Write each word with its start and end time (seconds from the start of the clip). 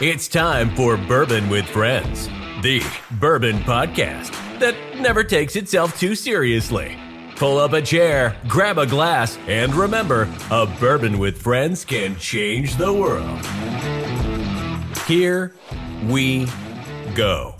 It's 0.00 0.28
time 0.28 0.72
for 0.76 0.96
Bourbon 0.96 1.50
with 1.50 1.66
Friends, 1.66 2.28
the 2.62 2.80
bourbon 3.18 3.58
podcast 3.62 4.30
that 4.60 4.76
never 5.00 5.24
takes 5.24 5.56
itself 5.56 5.98
too 5.98 6.14
seriously. 6.14 6.96
Pull 7.34 7.58
up 7.58 7.72
a 7.72 7.82
chair, 7.82 8.36
grab 8.46 8.78
a 8.78 8.86
glass, 8.86 9.36
and 9.48 9.74
remember 9.74 10.32
a 10.52 10.66
bourbon 10.78 11.18
with 11.18 11.42
friends 11.42 11.84
can 11.84 12.14
change 12.14 12.76
the 12.76 12.92
world. 12.92 13.44
Here 15.08 15.56
we 16.06 16.46
go. 17.16 17.57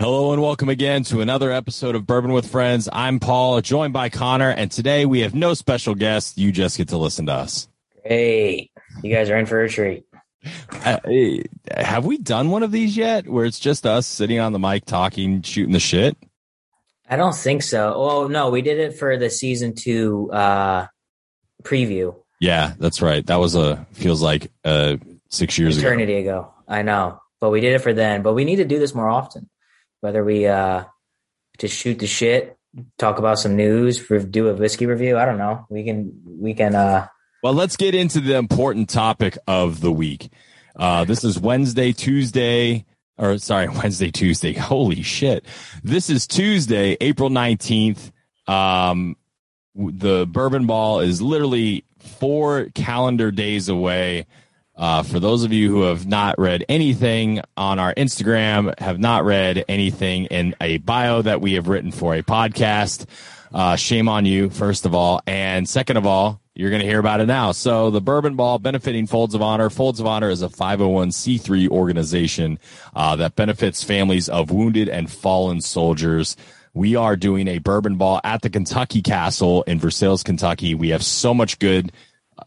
Hello 0.00 0.32
and 0.32 0.40
welcome 0.40 0.70
again 0.70 1.04
to 1.04 1.20
another 1.20 1.52
episode 1.52 1.94
of 1.94 2.06
Bourbon 2.06 2.32
with 2.32 2.50
Friends. 2.50 2.88
I'm 2.90 3.20
Paul, 3.20 3.60
joined 3.60 3.92
by 3.92 4.08
Connor, 4.08 4.48
and 4.48 4.72
today 4.72 5.04
we 5.04 5.20
have 5.20 5.34
no 5.34 5.52
special 5.52 5.94
guest. 5.94 6.38
You 6.38 6.52
just 6.52 6.78
get 6.78 6.88
to 6.88 6.96
listen 6.96 7.26
to 7.26 7.32
us. 7.32 7.68
Great. 8.06 8.70
You 9.02 9.14
guys 9.14 9.28
are 9.28 9.36
in 9.36 9.44
for 9.44 9.62
a 9.62 9.68
treat. 9.68 10.06
Uh, 10.72 11.00
have 11.76 12.06
we 12.06 12.16
done 12.16 12.48
one 12.48 12.62
of 12.62 12.72
these 12.72 12.96
yet 12.96 13.28
where 13.28 13.44
it's 13.44 13.60
just 13.60 13.84
us 13.84 14.06
sitting 14.06 14.38
on 14.38 14.54
the 14.54 14.58
mic 14.58 14.86
talking, 14.86 15.42
shooting 15.42 15.74
the 15.74 15.78
shit? 15.78 16.16
I 17.06 17.16
don't 17.16 17.36
think 17.36 17.62
so. 17.62 17.92
Oh, 17.94 18.26
no, 18.26 18.48
we 18.48 18.62
did 18.62 18.78
it 18.78 18.96
for 18.96 19.18
the 19.18 19.28
season 19.28 19.74
two 19.74 20.30
uh, 20.32 20.86
preview. 21.62 22.16
Yeah, 22.40 22.72
that's 22.78 23.02
right. 23.02 23.26
That 23.26 23.36
was 23.36 23.54
a, 23.54 23.86
feels 23.92 24.22
like 24.22 24.50
uh, 24.64 24.96
six 25.28 25.58
years 25.58 25.76
Eternity 25.76 26.14
ago. 26.14 26.38
ago. 26.38 26.54
I 26.66 26.80
know. 26.80 27.20
But 27.38 27.50
we 27.50 27.60
did 27.60 27.74
it 27.74 27.80
for 27.80 27.92
then. 27.92 28.22
But 28.22 28.32
we 28.32 28.46
need 28.46 28.56
to 28.56 28.64
do 28.64 28.78
this 28.78 28.94
more 28.94 29.10
often 29.10 29.50
whether 30.00 30.24
we 30.24 30.46
uh, 30.46 30.84
just 31.58 31.76
shoot 31.76 31.98
the 31.98 32.06
shit, 32.06 32.56
talk 32.98 33.18
about 33.18 33.38
some 33.38 33.56
news, 33.56 34.06
do 34.30 34.48
a 34.48 34.54
whiskey 34.54 34.86
review. 34.86 35.18
I 35.18 35.24
don't 35.24 35.38
know. 35.38 35.66
We 35.70 35.84
can 35.84 36.20
we 36.24 36.54
can. 36.54 36.74
uh 36.74 37.06
Well, 37.42 37.54
let's 37.54 37.76
get 37.76 37.94
into 37.94 38.20
the 38.20 38.36
important 38.36 38.88
topic 38.88 39.38
of 39.46 39.80
the 39.80 39.92
week. 39.92 40.30
Uh, 40.76 41.04
this 41.04 41.24
is 41.24 41.38
Wednesday, 41.38 41.92
Tuesday, 41.92 42.86
or 43.18 43.38
sorry, 43.38 43.68
Wednesday, 43.82 44.10
Tuesday. 44.10 44.52
Holy 44.52 45.02
shit! 45.02 45.44
This 45.82 46.10
is 46.10 46.26
Tuesday, 46.26 46.96
April 47.00 47.30
nineteenth. 47.30 48.12
Um, 48.46 49.16
the 49.74 50.26
Bourbon 50.26 50.66
Ball 50.66 51.00
is 51.00 51.22
literally 51.22 51.84
four 51.98 52.66
calendar 52.74 53.30
days 53.30 53.68
away. 53.68 54.26
Uh, 54.80 55.02
for 55.02 55.20
those 55.20 55.44
of 55.44 55.52
you 55.52 55.70
who 55.70 55.82
have 55.82 56.06
not 56.06 56.38
read 56.38 56.64
anything 56.66 57.42
on 57.54 57.78
our 57.78 57.92
Instagram, 57.96 58.76
have 58.80 58.98
not 58.98 59.26
read 59.26 59.62
anything 59.68 60.24
in 60.24 60.54
a 60.58 60.78
bio 60.78 61.20
that 61.20 61.42
we 61.42 61.52
have 61.52 61.68
written 61.68 61.92
for 61.92 62.14
a 62.14 62.22
podcast, 62.22 63.04
uh, 63.52 63.76
shame 63.76 64.08
on 64.08 64.24
you, 64.24 64.48
first 64.48 64.86
of 64.86 64.94
all. 64.94 65.20
And 65.26 65.68
second 65.68 65.98
of 65.98 66.06
all, 66.06 66.40
you're 66.54 66.70
going 66.70 66.80
to 66.80 66.88
hear 66.88 66.98
about 66.98 67.20
it 67.20 67.26
now. 67.26 67.52
So 67.52 67.90
the 67.90 68.00
Bourbon 68.00 68.36
Ball 68.36 68.58
benefiting 68.58 69.06
Folds 69.06 69.34
of 69.34 69.42
Honor. 69.42 69.68
Folds 69.68 70.00
of 70.00 70.06
Honor 70.06 70.30
is 70.30 70.40
a 70.40 70.48
501c3 70.48 71.68
organization 71.68 72.58
uh, 72.96 73.16
that 73.16 73.36
benefits 73.36 73.84
families 73.84 74.30
of 74.30 74.50
wounded 74.50 74.88
and 74.88 75.10
fallen 75.10 75.60
soldiers. 75.60 76.38
We 76.72 76.96
are 76.96 77.16
doing 77.16 77.48
a 77.48 77.58
Bourbon 77.58 77.96
Ball 77.96 78.22
at 78.24 78.40
the 78.40 78.48
Kentucky 78.48 79.02
Castle 79.02 79.62
in 79.64 79.78
Versailles, 79.78 80.22
Kentucky. 80.22 80.74
We 80.74 80.88
have 80.88 81.04
so 81.04 81.34
much 81.34 81.58
good 81.58 81.92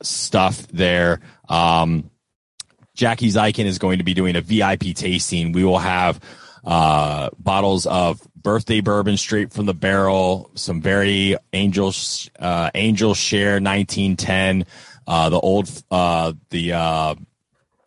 stuff 0.01 0.65
there. 0.69 1.19
Um, 1.47 2.09
Jackie 2.93 3.29
Zykan 3.29 3.65
is 3.65 3.79
going 3.79 3.97
to 3.97 4.03
be 4.03 4.13
doing 4.13 4.35
a 4.35 4.41
VIP 4.41 4.95
tasting. 4.95 5.51
We 5.51 5.63
will 5.63 5.79
have 5.79 6.19
uh, 6.63 7.29
bottles 7.37 7.85
of 7.85 8.21
birthday 8.35 8.81
bourbon 8.81 9.17
straight 9.17 9.51
from 9.51 9.65
the 9.65 9.73
barrel, 9.73 10.51
some 10.55 10.81
very 10.81 11.35
angel 11.53 11.93
uh, 12.39 12.69
angel 12.75 13.13
share 13.13 13.59
1910, 13.59 14.65
uh, 15.07 15.29
the 15.29 15.39
old 15.39 15.69
uh, 15.91 16.33
the 16.49 16.73
uh, 16.73 17.15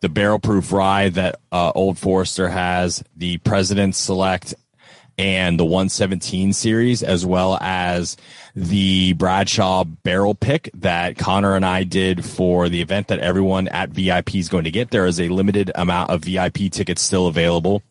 the 0.01 0.09
barrel 0.09 0.39
proof 0.39 0.71
rye 0.71 1.09
that 1.09 1.39
uh, 1.51 1.71
Old 1.73 1.97
Forester 1.97 2.49
has, 2.49 3.03
the 3.15 3.37
President's 3.39 3.97
Select 3.97 4.53
and 5.17 5.59
the 5.59 5.65
117 5.65 6.53
series, 6.53 7.01
as 7.01 7.25
well 7.25 7.57
as 7.59 8.17
the 8.55 9.13
Bradshaw 9.13 9.83
barrel 9.83 10.35
pick 10.35 10.69
that 10.75 11.17
Connor 11.17 11.55
and 11.55 11.65
I 11.65 11.83
did 11.83 12.23
for 12.23 12.69
the 12.69 12.81
event 12.81 13.07
that 13.07 13.19
everyone 13.19 13.67
at 13.69 13.89
VIP 13.89 14.35
is 14.35 14.49
going 14.49 14.65
to 14.65 14.71
get. 14.71 14.91
There 14.91 15.05
is 15.05 15.19
a 15.19 15.29
limited 15.29 15.71
amount 15.75 16.11
of 16.11 16.23
VIP 16.23 16.71
tickets 16.71 17.01
still 17.01 17.27
available. 17.27 17.81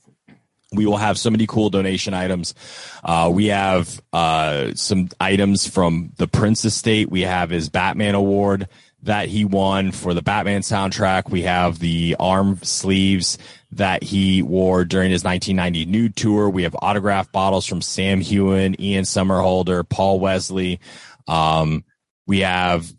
We 0.73 0.87
will 0.87 0.97
have 0.97 1.19
so 1.19 1.31
many 1.31 1.47
cool 1.47 1.71
donation 1.71 2.15
items. 2.15 2.55
Uh, 3.03 3.31
we 3.33 3.47
have 3.47 4.01
uh, 4.13 4.73
some 4.75 5.09
items 5.21 5.67
from 5.67 6.13
the 6.17 6.27
Prince 6.27 6.65
Estate. 6.65 7.11
We 7.11 7.23
have 7.23 7.51
his 7.51 7.69
Batman 7.69 8.15
Award 8.15 8.69
that 9.07 9.29
he 9.29 9.45
won 9.45 9.93
for 9.93 10.15
the 10.15 10.23
Batman 10.23 10.61
soundtrack. 10.63 11.31
We 11.31 11.43
have 11.43 11.79
the 11.79 12.17
arm 12.19 12.59
sleeves 12.63 13.39
that 13.71 14.03
he 14.03 14.43
wore 14.43 14.85
during 14.85 15.13
his 15.13 15.23
1990 15.25 15.87
nude 15.87 16.17
tour. 16.17 16.51
We 16.51 16.65
have 16.65 16.77
autograph 16.83 17.31
bottles 17.31 17.67
from 17.67 17.81
Sam 17.81 18.21
Heughan, 18.21 18.79
Ian 18.81 19.05
Somerhalder, 19.05 19.89
Paul 19.89 20.19
Wesley. 20.19 20.81
Um, 21.29 21.85
we 22.27 22.41
have, 22.41 22.93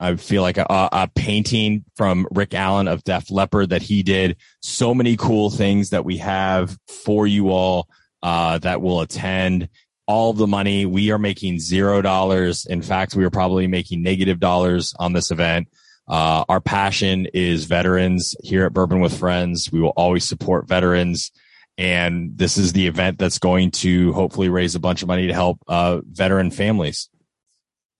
I 0.00 0.16
feel 0.16 0.40
like 0.40 0.56
a, 0.56 0.66
a, 0.68 1.10
painting 1.14 1.84
from 1.94 2.26
Rick 2.30 2.54
Allen 2.54 2.88
of 2.88 3.04
Def 3.04 3.30
Leppard 3.30 3.68
that 3.70 3.82
he 3.82 4.02
did. 4.02 4.36
So 4.60 4.94
many 4.94 5.16
cool 5.16 5.50
things 5.50 5.90
that 5.90 6.06
we 6.06 6.16
have 6.18 6.78
for 6.88 7.26
you 7.26 7.50
all, 7.50 7.88
uh, 8.22 8.58
that 8.58 8.80
will 8.80 9.02
attend 9.02 9.68
all 10.06 10.32
the 10.32 10.46
money. 10.46 10.86
We 10.86 11.10
are 11.10 11.18
making 11.18 11.60
zero 11.60 12.02
dollars. 12.02 12.66
In 12.66 12.82
fact, 12.82 13.14
we 13.14 13.24
are 13.24 13.30
probably 13.30 13.66
making 13.66 14.02
negative 14.02 14.40
dollars 14.40 14.94
on 14.98 15.12
this 15.12 15.30
event. 15.30 15.68
Uh, 16.08 16.44
our 16.48 16.60
passion 16.60 17.26
is 17.32 17.64
veterans 17.64 18.34
here 18.42 18.66
at 18.66 18.72
Bourbon 18.72 19.00
with 19.00 19.16
Friends. 19.16 19.70
We 19.72 19.80
will 19.80 19.94
always 19.96 20.24
support 20.24 20.68
veterans. 20.68 21.30
And 21.78 22.36
this 22.36 22.58
is 22.58 22.72
the 22.72 22.86
event 22.86 23.18
that's 23.18 23.38
going 23.38 23.70
to 23.70 24.12
hopefully 24.12 24.48
raise 24.48 24.74
a 24.74 24.80
bunch 24.80 25.02
of 25.02 25.08
money 25.08 25.28
to 25.28 25.32
help 25.32 25.58
uh, 25.68 26.00
veteran 26.04 26.50
families. 26.50 27.08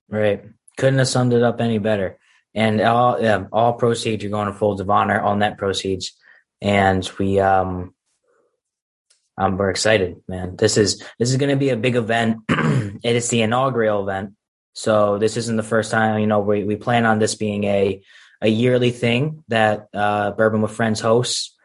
Right. 0.08 0.44
Couldn't 0.76 0.98
have 0.98 1.08
summed 1.08 1.32
it 1.32 1.42
up 1.42 1.60
any 1.60 1.78
better. 1.78 2.18
And 2.54 2.80
all 2.82 3.20
yeah, 3.20 3.44
all 3.50 3.72
proceeds 3.72 4.24
are 4.24 4.28
going 4.28 4.48
to 4.48 4.52
Folds 4.52 4.80
of 4.80 4.90
Honor, 4.90 5.20
all 5.20 5.36
net 5.36 5.56
proceeds. 5.56 6.12
And 6.60 7.08
we 7.18 7.40
um 7.40 7.94
um 9.38 9.56
we're 9.56 9.70
excited, 9.70 10.16
man. 10.28 10.56
This 10.56 10.76
is 10.76 11.02
this 11.18 11.30
is 11.30 11.36
gonna 11.36 11.56
be 11.56 11.70
a 11.70 11.76
big 11.76 11.96
event. 11.96 12.38
it 12.48 13.16
is 13.16 13.28
the 13.28 13.42
inaugural 13.42 14.02
event 14.02 14.34
so 14.74 15.18
this 15.18 15.36
isn't 15.36 15.56
the 15.56 15.62
first 15.62 15.90
time, 15.90 16.20
you 16.20 16.26
know, 16.26 16.40
we, 16.40 16.64
we 16.64 16.76
plan 16.76 17.04
on 17.04 17.18
this 17.18 17.34
being 17.34 17.64
a, 17.64 18.02
a 18.40 18.48
yearly 18.48 18.90
thing 18.90 19.44
that 19.48 19.88
uh, 19.92 20.32
Bourbon 20.32 20.62
with 20.62 20.72
Friends 20.72 21.00
hosts. 21.00 21.56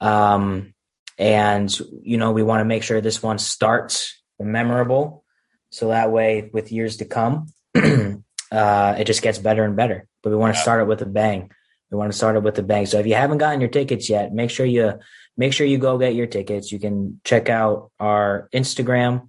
Um, 0.00 0.74
and, 1.18 1.72
you 2.02 2.18
know, 2.18 2.32
we 2.32 2.42
want 2.42 2.60
to 2.60 2.64
make 2.64 2.82
sure 2.82 3.00
this 3.00 3.22
one 3.22 3.38
starts 3.38 4.20
memorable. 4.38 5.24
So 5.70 5.88
that 5.88 6.10
way, 6.10 6.50
with 6.52 6.72
years 6.72 6.98
to 6.98 7.04
come, 7.04 7.46
uh, 7.74 8.94
it 8.98 9.04
just 9.04 9.22
gets 9.22 9.38
better 9.38 9.64
and 9.64 9.76
better. 9.76 10.06
But 10.22 10.30
we 10.30 10.36
want 10.36 10.54
to 10.54 10.60
start 10.60 10.82
it 10.82 10.88
with 10.88 11.02
a 11.02 11.06
bang. 11.06 11.50
We 11.90 11.98
want 11.98 12.10
to 12.10 12.18
start 12.18 12.36
it 12.36 12.42
with 12.42 12.58
a 12.58 12.62
bang. 12.62 12.86
So 12.86 12.98
if 12.98 13.06
you 13.06 13.14
haven't 13.14 13.38
gotten 13.38 13.60
your 13.60 13.70
tickets 13.70 14.10
yet, 14.10 14.34
make 14.34 14.50
sure 14.50 14.66
you 14.66 14.94
make 15.36 15.52
sure 15.52 15.66
you 15.66 15.78
go 15.78 15.98
get 15.98 16.14
your 16.14 16.26
tickets. 16.26 16.72
You 16.72 16.78
can 16.78 17.20
check 17.24 17.48
out 17.48 17.90
our 17.98 18.48
Instagram 18.52 19.28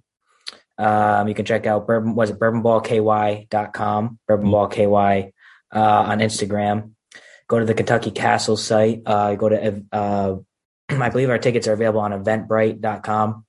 um, 0.78 1.26
you 1.26 1.34
can 1.34 1.44
check 1.44 1.66
out 1.66 1.86
bourbon 1.86 2.14
was 2.14 2.30
it 2.30 2.38
bourbonballky.com, 2.38 4.18
bourbonballky 4.30 5.32
uh, 5.74 5.78
on 5.78 6.18
Instagram. 6.20 6.92
Go 7.48 7.58
to 7.58 7.64
the 7.64 7.74
Kentucky 7.74 8.12
Castle 8.12 8.56
site. 8.56 9.02
Uh, 9.04 9.34
go 9.34 9.48
to 9.48 9.84
uh, 9.90 10.36
I 10.88 11.08
believe 11.10 11.30
our 11.30 11.38
tickets 11.38 11.66
are 11.66 11.72
available 11.72 12.00
on 12.00 12.12
eventbrite.com. 12.12 13.44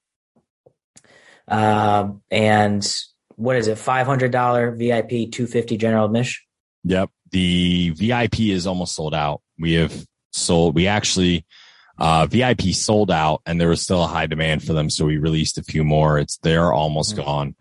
Um, 1.47 2.21
and 2.31 2.95
what 3.35 3.55
is 3.55 3.67
it? 3.67 3.77
Five 3.77 4.07
hundred 4.07 4.31
dollar 4.31 4.71
VIP, 4.71 5.31
two 5.31 5.45
fifty 5.45 5.77
general 5.77 6.05
admission. 6.05 6.41
Yep, 6.85 7.11
the 7.31 7.91
VIP 7.91 8.39
is 8.39 8.65
almost 8.65 8.95
sold 8.95 9.13
out. 9.13 9.41
We 9.59 9.73
have 9.73 10.05
sold. 10.31 10.73
We 10.73 10.87
actually 10.87 11.45
uh, 11.99 12.25
VIP 12.25 12.73
sold 12.73 13.11
out 13.11 13.41
and 13.45 13.59
there 13.59 13.69
was 13.69 13.81
still 13.81 14.03
a 14.03 14.07
high 14.07 14.27
demand 14.27 14.63
for 14.63 14.73
them. 14.73 14.89
So 14.89 15.05
we 15.05 15.17
released 15.17 15.57
a 15.57 15.63
few 15.63 15.83
more. 15.83 16.17
It's, 16.17 16.37
they're 16.37 16.71
almost 16.71 17.15
mm-hmm. 17.15 17.25
gone. 17.25 17.55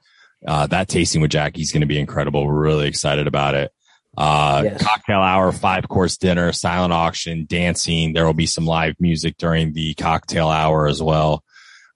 Uh, 0.47 0.67
that 0.69 0.89
tasting 0.89 1.21
with 1.21 1.33
Jackie's 1.33 1.73
going 1.73 1.81
to 1.81 1.87
be 1.87 1.99
incredible. 1.99 2.47
We're 2.47 2.55
really 2.55 2.87
excited 2.87 3.27
about 3.27 3.55
it. 3.55 3.73
Uh, 4.17 4.63
yes. 4.65 4.83
cocktail 4.83 5.21
hour, 5.21 5.53
five 5.53 5.89
course 5.89 6.17
dinner, 6.17 6.53
silent 6.53 6.93
auction, 6.93 7.47
dancing. 7.49 8.13
There 8.13 8.25
will 8.25 8.35
be 8.35 8.47
some 8.47 8.67
live 8.67 8.95
music 8.99 9.37
during 9.37 9.73
the 9.73 9.95
cocktail 9.95 10.49
hour 10.49 10.89
as 10.89 11.03
well. 11.03 11.45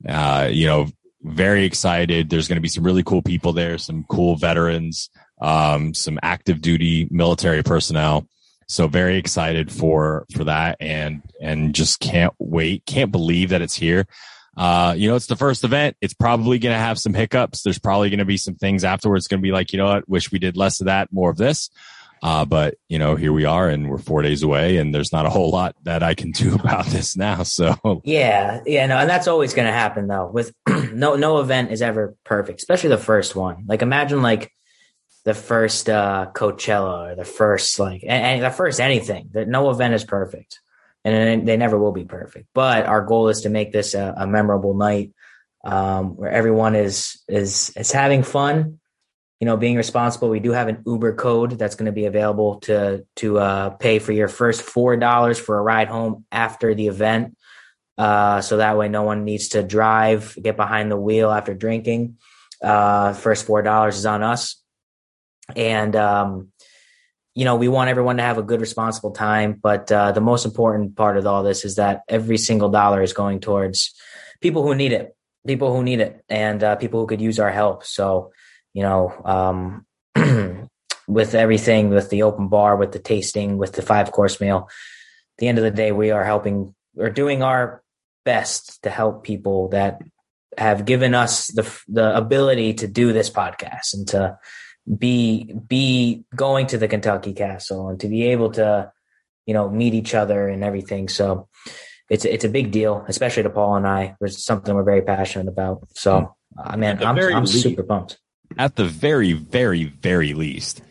Uh, 0.08 0.48
you 0.50 0.66
know, 0.66 0.88
very 1.22 1.64
excited. 1.64 2.28
There's 2.28 2.48
going 2.48 2.56
to 2.56 2.62
be 2.62 2.68
some 2.68 2.84
really 2.84 3.02
cool 3.02 3.22
people 3.22 3.52
there, 3.52 3.78
some 3.78 4.04
cool 4.08 4.36
veterans, 4.36 5.10
um, 5.40 5.94
some 5.94 6.18
active 6.22 6.60
duty 6.60 7.08
military 7.10 7.62
personnel. 7.62 8.26
So 8.72 8.88
very 8.88 9.18
excited 9.18 9.70
for 9.70 10.24
for 10.34 10.44
that 10.44 10.78
and 10.80 11.22
and 11.42 11.74
just 11.74 12.00
can't 12.00 12.32
wait, 12.38 12.86
can't 12.86 13.12
believe 13.12 13.50
that 13.50 13.60
it's 13.60 13.74
here. 13.74 14.06
Uh, 14.56 14.94
you 14.96 15.08
know, 15.08 15.14
it's 15.14 15.26
the 15.26 15.36
first 15.36 15.62
event. 15.62 15.94
It's 16.00 16.14
probably 16.14 16.58
going 16.58 16.74
to 16.74 16.78
have 16.78 16.98
some 16.98 17.12
hiccups. 17.12 17.62
There's 17.62 17.78
probably 17.78 18.08
going 18.08 18.20
to 18.20 18.24
be 18.24 18.38
some 18.38 18.54
things 18.54 18.82
afterwards. 18.82 19.28
Going 19.28 19.40
to 19.40 19.46
be 19.46 19.52
like, 19.52 19.74
you 19.74 19.78
know 19.78 19.86
what? 19.86 20.08
Wish 20.08 20.32
we 20.32 20.38
did 20.38 20.56
less 20.56 20.80
of 20.80 20.86
that, 20.86 21.12
more 21.12 21.30
of 21.30 21.36
this. 21.36 21.68
Uh, 22.22 22.46
but 22.46 22.76
you 22.88 22.98
know, 22.98 23.14
here 23.14 23.32
we 23.32 23.44
are, 23.44 23.68
and 23.68 23.90
we're 23.90 23.98
four 23.98 24.22
days 24.22 24.42
away, 24.42 24.78
and 24.78 24.94
there's 24.94 25.12
not 25.12 25.26
a 25.26 25.30
whole 25.30 25.50
lot 25.50 25.76
that 25.82 26.02
I 26.02 26.14
can 26.14 26.30
do 26.32 26.54
about 26.54 26.86
this 26.86 27.14
now. 27.14 27.42
So 27.42 28.00
yeah, 28.04 28.62
yeah, 28.64 28.86
no, 28.86 28.96
and 28.96 29.10
that's 29.10 29.28
always 29.28 29.52
going 29.52 29.66
to 29.66 29.72
happen 29.72 30.06
though. 30.06 30.30
With 30.32 30.54
no 30.94 31.16
no 31.16 31.40
event 31.40 31.72
is 31.72 31.82
ever 31.82 32.14
perfect, 32.24 32.60
especially 32.60 32.88
the 32.88 32.96
first 32.96 33.36
one. 33.36 33.66
Like 33.68 33.82
imagine 33.82 34.22
like 34.22 34.50
the 35.24 35.34
first 35.34 35.88
uh, 35.88 36.28
Coachella 36.34 37.12
or 37.12 37.14
the 37.14 37.24
first 37.24 37.78
like 37.78 38.04
and, 38.06 38.42
the 38.42 38.50
first 38.50 38.80
anything. 38.80 39.30
That 39.32 39.48
no 39.48 39.70
event 39.70 39.94
is 39.94 40.04
perfect, 40.04 40.60
and 41.04 41.46
they 41.46 41.56
never 41.56 41.78
will 41.78 41.92
be 41.92 42.04
perfect. 42.04 42.46
But 42.54 42.86
our 42.86 43.04
goal 43.04 43.28
is 43.28 43.42
to 43.42 43.48
make 43.48 43.72
this 43.72 43.94
a, 43.94 44.14
a 44.16 44.26
memorable 44.26 44.74
night 44.74 45.12
um, 45.64 46.16
where 46.16 46.30
everyone 46.30 46.74
is 46.74 47.22
is 47.28 47.72
is 47.76 47.92
having 47.92 48.22
fun 48.22 48.80
you 49.42 49.46
know, 49.46 49.56
being 49.56 49.74
responsible. 49.74 50.28
We 50.28 50.38
do 50.38 50.52
have 50.52 50.68
an 50.68 50.84
Uber 50.86 51.14
code 51.14 51.58
that's 51.58 51.74
going 51.74 51.86
to 51.86 51.92
be 51.92 52.04
available 52.04 52.60
to 52.60 53.04
to 53.16 53.38
uh, 53.40 53.70
pay 53.70 53.98
for 53.98 54.12
your 54.12 54.28
first 54.28 54.62
four 54.62 54.96
dollars 54.96 55.36
for 55.36 55.58
a 55.58 55.60
ride 55.60 55.88
home 55.88 56.24
after 56.30 56.76
the 56.76 56.86
event. 56.86 57.36
Uh, 57.98 58.40
so 58.40 58.58
that 58.58 58.78
way, 58.78 58.88
no 58.88 59.02
one 59.02 59.24
needs 59.24 59.48
to 59.48 59.64
drive, 59.64 60.38
get 60.40 60.56
behind 60.56 60.92
the 60.92 60.96
wheel 60.96 61.28
after 61.28 61.54
drinking. 61.54 62.18
Uh, 62.62 63.14
first 63.14 63.44
four 63.44 63.62
dollars 63.62 63.96
is 63.98 64.06
on 64.06 64.22
us, 64.22 64.61
and 65.56 65.94
um, 65.96 66.52
you 67.34 67.44
know 67.44 67.56
we 67.56 67.68
want 67.68 67.90
everyone 67.90 68.16
to 68.16 68.22
have 68.22 68.38
a 68.38 68.42
good, 68.42 68.60
responsible 68.60 69.12
time. 69.12 69.58
But 69.60 69.90
uh, 69.90 70.12
the 70.12 70.20
most 70.20 70.44
important 70.44 70.96
part 70.96 71.16
of 71.16 71.26
all 71.26 71.42
this 71.42 71.64
is 71.64 71.76
that 71.76 72.02
every 72.08 72.38
single 72.38 72.68
dollar 72.68 73.02
is 73.02 73.12
going 73.12 73.40
towards 73.40 73.94
people 74.40 74.62
who 74.62 74.74
need 74.74 74.92
it, 74.92 75.16
people 75.46 75.74
who 75.74 75.82
need 75.82 76.00
it, 76.00 76.24
and 76.28 76.62
uh, 76.62 76.76
people 76.76 77.00
who 77.00 77.06
could 77.06 77.20
use 77.20 77.38
our 77.38 77.50
help. 77.50 77.84
So 77.84 78.32
you 78.74 78.82
know, 78.82 79.12
um, 79.24 79.86
with 81.06 81.34
everything, 81.34 81.90
with 81.90 82.10
the 82.10 82.22
open 82.22 82.48
bar, 82.48 82.76
with 82.76 82.92
the 82.92 82.98
tasting, 82.98 83.58
with 83.58 83.72
the 83.72 83.82
five 83.82 84.12
course 84.12 84.40
meal. 84.40 84.68
The 85.38 85.48
end 85.48 85.58
of 85.58 85.64
the 85.64 85.70
day, 85.70 85.92
we 85.92 86.10
are 86.10 86.24
helping 86.24 86.74
or 86.96 87.10
doing 87.10 87.42
our 87.42 87.82
best 88.24 88.82
to 88.82 88.90
help 88.90 89.24
people 89.24 89.68
that 89.68 90.00
have 90.58 90.84
given 90.84 91.14
us 91.14 91.48
the 91.48 91.68
the 91.88 92.16
ability 92.16 92.74
to 92.74 92.86
do 92.86 93.12
this 93.12 93.30
podcast 93.30 93.94
and 93.94 94.08
to 94.08 94.38
be 94.98 95.54
be 95.66 96.24
going 96.34 96.66
to 96.68 96.78
the 96.78 96.88
Kentucky 96.88 97.32
Castle 97.32 97.88
and 97.88 98.00
to 98.00 98.08
be 98.08 98.24
able 98.28 98.50
to 98.52 98.92
you 99.46 99.54
know 99.54 99.68
meet 99.68 99.94
each 99.94 100.14
other 100.14 100.48
and 100.48 100.64
everything. 100.64 101.08
So 101.08 101.48
it's 102.10 102.24
it's 102.24 102.44
a 102.44 102.48
big 102.48 102.70
deal, 102.70 103.04
especially 103.08 103.44
to 103.44 103.50
Paul 103.50 103.76
and 103.76 103.86
I. 103.86 104.16
It's 104.20 104.44
something 104.44 104.74
we're 104.74 104.82
very 104.82 105.02
passionate 105.02 105.48
about. 105.48 105.86
So 105.94 106.34
hmm. 106.54 106.60
uh, 106.60 106.62
I 106.64 106.76
mean, 106.76 107.02
I'm, 107.02 107.18
I'm 107.18 107.46
super 107.46 107.82
pumped 107.82 108.18
at 108.58 108.76
the 108.76 108.84
very, 108.84 109.32
very, 109.32 109.84
very 109.84 110.34
least, 110.34 110.82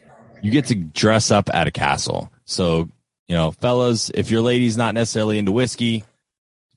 you 0.41 0.51
get 0.51 0.65
to 0.65 0.75
dress 0.75 1.31
up 1.31 1.49
at 1.53 1.67
a 1.67 1.71
castle. 1.71 2.31
So, 2.45 2.89
you 3.27 3.35
know, 3.35 3.51
fellas, 3.51 4.11
if 4.13 4.31
your 4.31 4.41
lady's 4.41 4.77
not 4.77 4.93
necessarily 4.93 5.37
into 5.37 5.51
whiskey, 5.51 6.03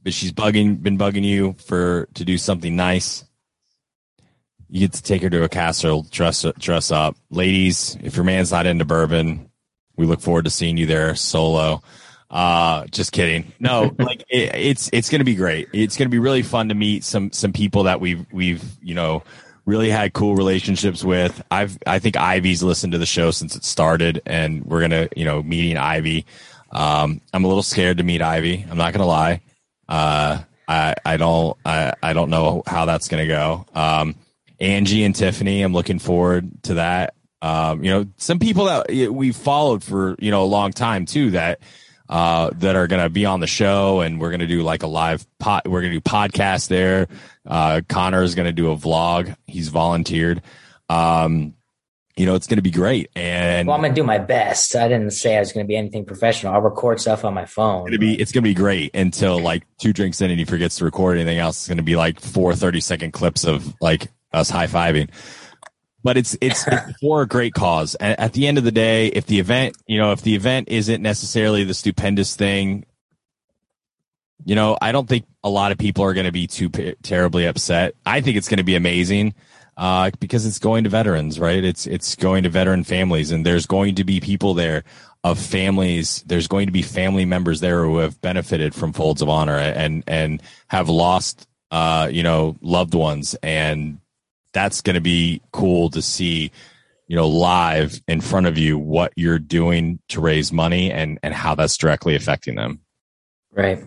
but 0.02 0.12
she's 0.12 0.32
bugging, 0.32 0.82
been 0.82 0.98
bugging 0.98 1.24
you 1.24 1.54
for 1.54 2.08
to 2.14 2.24
do 2.24 2.36
something 2.38 2.76
nice, 2.76 3.24
you 4.68 4.80
get 4.80 4.92
to 4.94 5.02
take 5.02 5.22
her 5.22 5.30
to 5.30 5.44
a 5.44 5.48
castle, 5.48 6.06
dress 6.10 6.44
dress 6.58 6.90
up. 6.90 7.16
Ladies, 7.30 7.96
if 8.02 8.16
your 8.16 8.24
man's 8.24 8.50
not 8.50 8.66
into 8.66 8.84
bourbon, 8.84 9.50
we 9.96 10.06
look 10.06 10.20
forward 10.20 10.44
to 10.44 10.50
seeing 10.50 10.76
you 10.76 10.86
there 10.86 11.14
solo. 11.14 11.82
Uh, 12.30 12.86
just 12.86 13.12
kidding. 13.12 13.52
No, 13.60 13.94
like 13.98 14.24
it, 14.28 14.54
it's 14.54 14.90
it's 14.92 15.08
gonna 15.08 15.24
be 15.24 15.34
great. 15.34 15.68
It's 15.72 15.96
gonna 15.96 16.10
be 16.10 16.18
really 16.18 16.42
fun 16.42 16.68
to 16.68 16.74
meet 16.74 17.04
some 17.04 17.30
some 17.32 17.52
people 17.52 17.84
that 17.84 18.00
we've 18.00 18.26
we've 18.32 18.62
you 18.82 18.94
know 18.94 19.22
really 19.66 19.90
had 19.90 20.12
cool 20.12 20.34
relationships 20.34 21.04
with. 21.04 21.42
I've 21.50 21.78
I 21.86 21.98
think 21.98 22.16
Ivy's 22.16 22.62
listened 22.62 22.92
to 22.92 22.98
the 22.98 23.06
show 23.06 23.30
since 23.30 23.56
it 23.56 23.64
started, 23.64 24.20
and 24.26 24.64
we're 24.64 24.80
gonna 24.80 25.08
you 25.16 25.24
know 25.24 25.42
meeting 25.42 25.76
Ivy. 25.76 26.26
Um, 26.72 27.20
I'm 27.32 27.44
a 27.44 27.48
little 27.48 27.62
scared 27.62 27.98
to 27.98 28.04
meet 28.04 28.20
Ivy. 28.20 28.66
I'm 28.68 28.78
not 28.78 28.92
gonna 28.92 29.06
lie. 29.06 29.40
Uh, 29.88 30.40
I 30.66 30.94
I 31.04 31.16
don't 31.16 31.56
I 31.64 31.92
I 32.02 32.12
don't 32.14 32.30
know 32.30 32.62
how 32.66 32.84
that's 32.84 33.08
gonna 33.08 33.28
go. 33.28 33.66
Um, 33.74 34.16
Angie 34.60 35.04
and 35.04 35.14
Tiffany, 35.14 35.62
I'm 35.62 35.72
looking 35.72 35.98
forward 35.98 36.50
to 36.64 36.74
that. 36.74 37.14
Um, 37.42 37.84
you 37.84 37.90
know, 37.90 38.06
some 38.16 38.38
people 38.38 38.64
that 38.66 38.88
we 38.90 39.32
followed 39.32 39.84
for 39.84 40.16
you 40.18 40.30
know 40.30 40.42
a 40.42 40.46
long 40.46 40.72
time 40.72 41.04
too 41.04 41.32
that 41.32 41.60
uh, 42.08 42.50
that 42.54 42.76
are 42.76 42.86
going 42.86 43.02
to 43.02 43.10
be 43.10 43.26
on 43.26 43.40
the 43.40 43.46
show, 43.46 44.00
and 44.00 44.20
we're 44.20 44.30
going 44.30 44.40
to 44.40 44.46
do 44.46 44.62
like 44.62 44.82
a 44.82 44.86
live 44.86 45.26
pot. 45.38 45.66
We're 45.66 45.80
going 45.80 45.92
to 45.92 45.98
do 45.98 46.02
podcast 46.02 46.68
there. 46.68 47.08
Uh, 47.46 47.82
Connor 47.88 48.22
is 48.22 48.34
going 48.34 48.46
to 48.46 48.52
do 48.52 48.70
a 48.70 48.76
vlog. 48.76 49.36
He's 49.46 49.68
volunteered. 49.68 50.42
Um, 50.88 51.54
you 52.16 52.26
know, 52.26 52.36
it's 52.36 52.46
going 52.46 52.58
to 52.58 52.62
be 52.62 52.70
great. 52.70 53.10
And 53.16 53.66
well, 53.66 53.74
I'm 53.74 53.82
going 53.82 53.94
to 53.94 54.00
do 54.00 54.06
my 54.06 54.18
best. 54.18 54.76
I 54.76 54.86
didn't 54.86 55.10
say 55.10 55.36
I 55.36 55.40
was 55.40 55.52
going 55.52 55.66
to 55.66 55.68
be 55.68 55.76
anything 55.76 56.04
professional. 56.04 56.54
I'll 56.54 56.60
record 56.60 57.00
stuff 57.00 57.24
on 57.24 57.34
my 57.34 57.44
phone. 57.44 57.80
It's 57.82 57.90
going 57.90 57.92
to 57.92 57.98
be, 57.98 58.20
it's 58.20 58.32
going 58.32 58.44
to 58.44 58.50
be 58.50 58.54
great 58.54 58.94
until 58.94 59.40
like 59.40 59.64
two 59.78 59.92
drinks 59.92 60.20
in 60.20 60.30
and 60.30 60.38
he 60.38 60.44
forgets 60.44 60.76
to 60.76 60.84
record 60.84 61.18
anything 61.18 61.38
else. 61.38 61.58
It's 61.58 61.68
going 61.68 61.78
to 61.78 61.82
be 61.82 61.96
like 61.96 62.20
four 62.20 62.54
30 62.54 62.80
second 62.80 63.12
clips 63.12 63.44
of 63.44 63.74
like 63.80 64.08
us 64.34 64.50
high 64.50 64.66
fiving. 64.66 65.10
But 66.02 66.18
it's, 66.18 66.36
it's, 66.40 66.66
it's 66.66 66.98
for 67.00 67.22
a 67.22 67.26
great 67.26 67.54
cause. 67.54 67.94
And 67.94 68.18
at 68.20 68.34
the 68.34 68.46
end 68.46 68.58
of 68.58 68.64
the 68.64 68.72
day, 68.72 69.06
if 69.06 69.26
the 69.26 69.40
event, 69.40 69.76
you 69.86 69.98
know, 69.98 70.12
if 70.12 70.20
the 70.20 70.34
event 70.34 70.68
isn't 70.68 71.02
necessarily 71.02 71.64
the 71.64 71.74
stupendous 71.74 72.36
thing 72.36 72.84
you 74.44 74.54
know, 74.54 74.76
I 74.80 74.92
don't 74.92 75.08
think 75.08 75.26
a 75.42 75.48
lot 75.48 75.72
of 75.72 75.78
people 75.78 76.04
are 76.04 76.14
going 76.14 76.26
to 76.26 76.32
be 76.32 76.46
too 76.46 76.68
p- 76.68 76.94
terribly 77.02 77.46
upset. 77.46 77.94
I 78.04 78.20
think 78.20 78.36
it's 78.36 78.48
going 78.48 78.58
to 78.58 78.64
be 78.64 78.74
amazing 78.74 79.34
uh, 79.76 80.10
because 80.20 80.46
it's 80.46 80.58
going 80.58 80.84
to 80.84 80.90
veterans, 80.90 81.40
right? 81.40 81.64
It's 81.64 81.86
it's 81.86 82.14
going 82.14 82.42
to 82.44 82.50
veteran 82.50 82.84
families, 82.84 83.30
and 83.30 83.44
there's 83.44 83.66
going 83.66 83.94
to 83.96 84.04
be 84.04 84.20
people 84.20 84.54
there 84.54 84.84
of 85.22 85.38
families. 85.38 86.22
There's 86.26 86.46
going 86.46 86.66
to 86.66 86.72
be 86.72 86.82
family 86.82 87.24
members 87.24 87.60
there 87.60 87.84
who 87.84 87.98
have 87.98 88.20
benefited 88.20 88.74
from 88.74 88.92
Folds 88.92 89.22
of 89.22 89.28
Honor 89.28 89.58
and 89.58 90.04
and 90.06 90.42
have 90.68 90.88
lost, 90.88 91.48
uh, 91.70 92.08
you 92.12 92.22
know, 92.22 92.56
loved 92.60 92.94
ones, 92.94 93.34
and 93.42 93.98
that's 94.54 94.80
going 94.80 94.94
to 94.94 95.00
be 95.00 95.42
cool 95.52 95.90
to 95.90 96.00
see 96.00 96.50
you 97.06 97.16
know 97.16 97.28
live 97.28 98.00
in 98.08 98.20
front 98.20 98.46
of 98.46 98.56
you 98.56 98.78
what 98.78 99.12
you're 99.16 99.38
doing 99.38 99.98
to 100.08 100.20
raise 100.20 100.52
money 100.52 100.90
and 100.90 101.18
and 101.22 101.34
how 101.34 101.54
that's 101.54 101.76
directly 101.76 102.14
affecting 102.14 102.54
them 102.54 102.80
right 103.52 103.84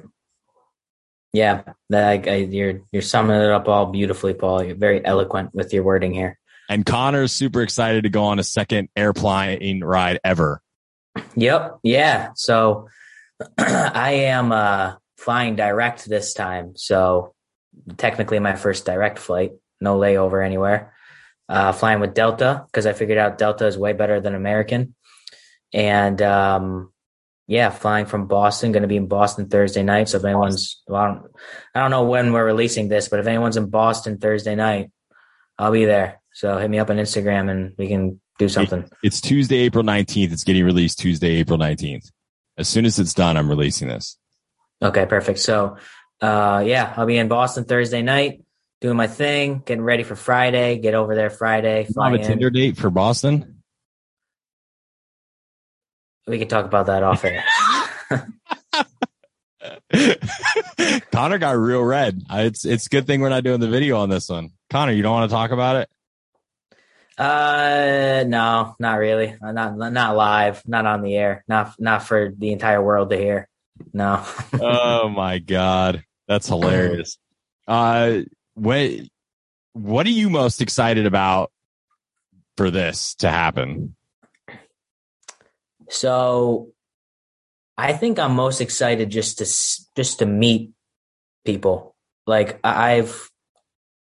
yeah, 1.37 1.63
that 1.89 2.27
I, 2.27 2.35
you're 2.35 2.81
you're 2.91 3.01
summing 3.01 3.39
it 3.39 3.51
up 3.51 3.67
all 3.67 3.87
beautifully, 3.87 4.33
Paul. 4.33 4.63
You're 4.63 4.75
very 4.75 5.05
eloquent 5.05 5.53
with 5.53 5.71
your 5.71 5.83
wording 5.83 6.13
here. 6.13 6.39
And 6.69 6.85
Connor's 6.85 7.31
super 7.31 7.61
excited 7.61 8.03
to 8.03 8.09
go 8.09 8.23
on 8.23 8.39
a 8.39 8.43
second 8.43 8.89
airplane 8.95 9.83
ride 9.83 10.19
ever. 10.23 10.61
Yep. 11.35 11.79
Yeah. 11.83 12.31
So 12.35 12.89
I 13.57 14.11
am 14.25 14.51
uh, 14.51 14.95
flying 15.17 15.55
direct 15.55 16.09
this 16.09 16.33
time. 16.33 16.73
So 16.75 17.33
technically 17.97 18.39
my 18.39 18.55
first 18.55 18.85
direct 18.85 19.19
flight, 19.19 19.51
no 19.81 19.97
layover 19.97 20.45
anywhere. 20.45 20.93
Uh, 21.49 21.71
flying 21.71 21.99
with 21.99 22.13
Delta 22.13 22.65
because 22.67 22.85
I 22.85 22.93
figured 22.93 23.17
out 23.17 23.37
Delta 23.37 23.67
is 23.67 23.77
way 23.77 23.93
better 23.93 24.19
than 24.19 24.35
American. 24.35 24.95
And 25.73 26.21
um, 26.21 26.91
yeah, 27.47 27.69
flying 27.69 28.05
from 28.05 28.27
Boston, 28.27 28.73
going 28.73 28.81
to 28.81 28.87
be 28.87 28.97
in 28.97 29.07
Boston 29.07 29.47
Thursday 29.47 29.83
night. 29.83 30.09
So 30.09 30.17
if 30.17 30.25
anyone's, 30.25 30.81
well, 30.87 31.01
I, 31.01 31.07
don't, 31.07 31.25
I 31.73 31.79
don't 31.79 31.91
know 31.91 32.03
when 32.03 32.33
we're 32.33 32.45
releasing 32.45 32.89
this, 32.89 33.07
but 33.07 33.19
if 33.19 33.27
anyone's 33.27 33.55
in 33.55 33.69
Boston 33.69 34.17
Thursday 34.17 34.55
night, 34.55 34.91
I'll 35.57 35.71
be 35.71 35.85
there. 35.85 36.21
So 36.33 36.57
hit 36.57 36.69
me 36.69 36.79
up 36.79 36.89
on 36.89 36.97
Instagram 36.97 37.49
and 37.49 37.73
we 37.77 37.87
can 37.87 38.19
do 38.37 38.49
something. 38.49 38.87
It's 39.01 39.21
Tuesday, 39.21 39.59
April 39.59 39.83
19th. 39.83 40.33
It's 40.33 40.43
getting 40.43 40.65
released 40.65 40.99
Tuesday, 40.99 41.35
April 41.35 41.57
19th. 41.57 42.11
As 42.57 42.67
soon 42.67 42.85
as 42.85 42.99
it's 42.99 43.13
done, 43.13 43.37
I'm 43.37 43.49
releasing 43.49 43.87
this. 43.87 44.17
Okay, 44.81 45.05
perfect. 45.05 45.39
So, 45.39 45.77
uh, 46.21 46.63
yeah, 46.65 46.93
I'll 46.97 47.05
be 47.05 47.17
in 47.17 47.27
Boston 47.27 47.63
Thursday 47.63 48.01
night 48.01 48.41
doing 48.81 48.97
my 48.97 49.07
thing, 49.07 49.61
getting 49.65 49.83
ready 49.83 50.03
for 50.03 50.15
Friday, 50.15 50.77
get 50.77 50.93
over 50.93 51.15
there 51.15 51.29
Friday. 51.29 51.87
You 51.89 52.01
have 52.01 52.13
a 52.13 52.19
Tinder 52.19 52.49
date 52.49 52.77
for 52.77 52.89
Boston? 52.89 53.61
We 56.27 56.39
can 56.39 56.47
talk 56.47 56.65
about 56.65 56.87
that 56.87 57.03
off 57.03 57.23
air. 57.23 57.43
Connor 61.11 61.37
got 61.37 61.57
real 61.57 61.83
red. 61.83 62.21
It's 62.29 62.65
it's 62.65 62.87
a 62.87 62.89
good 62.89 63.07
thing 63.07 63.21
we're 63.21 63.29
not 63.29 63.43
doing 63.43 63.59
the 63.59 63.69
video 63.69 63.97
on 63.97 64.09
this 64.09 64.29
one. 64.29 64.49
Connor, 64.69 64.91
you 64.91 65.01
don't 65.03 65.13
want 65.13 65.29
to 65.29 65.33
talk 65.33 65.51
about 65.51 65.77
it? 65.77 65.89
Uh, 67.17 68.25
no, 68.27 68.75
not 68.79 68.95
really. 68.95 69.35
Not 69.41 69.77
not 69.77 70.15
live. 70.15 70.61
Not 70.67 70.85
on 70.85 71.01
the 71.01 71.15
air. 71.15 71.43
Not 71.47 71.73
not 71.79 72.03
for 72.03 72.31
the 72.37 72.51
entire 72.51 72.83
world 72.83 73.09
to 73.09 73.17
hear. 73.17 73.47
No. 73.93 74.23
oh 74.59 75.09
my 75.09 75.39
god, 75.39 76.03
that's 76.27 76.47
hilarious. 76.49 77.17
Uh, 77.67 78.21
what 78.57 78.89
what 79.73 80.05
are 80.05 80.11
you 80.11 80.29
most 80.29 80.61
excited 80.61 81.05
about 81.05 81.51
for 82.57 82.71
this 82.71 83.15
to 83.15 83.29
happen? 83.29 83.95
So 85.89 86.69
I 87.77 87.93
think 87.93 88.19
I'm 88.19 88.35
most 88.35 88.59
excited 88.59 89.09
just 89.09 89.37
to 89.37 89.45
just 89.95 90.19
to 90.19 90.25
meet 90.25 90.71
people 91.45 91.95
Like 92.27 92.59
I've 92.63 93.29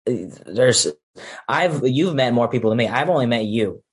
there's 0.05 0.87
I've 1.47 1.85
you've 1.85 2.15
met 2.15 2.33
more 2.33 2.47
people 2.47 2.69
than 2.69 2.77
me. 2.77 2.87
I've 2.87 3.09
only 3.09 3.25
met 3.25 3.45
you, 3.45 3.83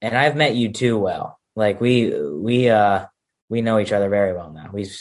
and 0.00 0.16
I've 0.16 0.36
met 0.36 0.54
you 0.54 0.72
too 0.72 0.96
well. 0.98 1.38
Like 1.56 1.80
we 1.80 2.14
we 2.30 2.70
uh 2.70 3.06
we 3.48 3.60
know 3.60 3.78
each 3.80 3.92
other 3.92 4.08
very 4.08 4.32
well 4.32 4.52
now. 4.52 4.70
We've 4.72 4.96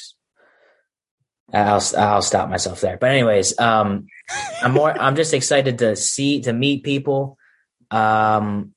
I'll 1.54 1.84
I'll 1.98 2.22
stop 2.24 2.50
myself 2.50 2.82
there. 2.82 2.98
But 2.98 3.12
anyways, 3.12 3.60
um, 3.60 4.08
I'm 4.62 4.72
more 4.72 5.00
I'm 5.00 5.16
just 5.16 5.34
excited 5.34 5.80
to 5.80 5.96
see 5.96 6.42
to 6.42 6.54
meet 6.54 6.84
people, 6.84 7.38
um, 7.92 8.74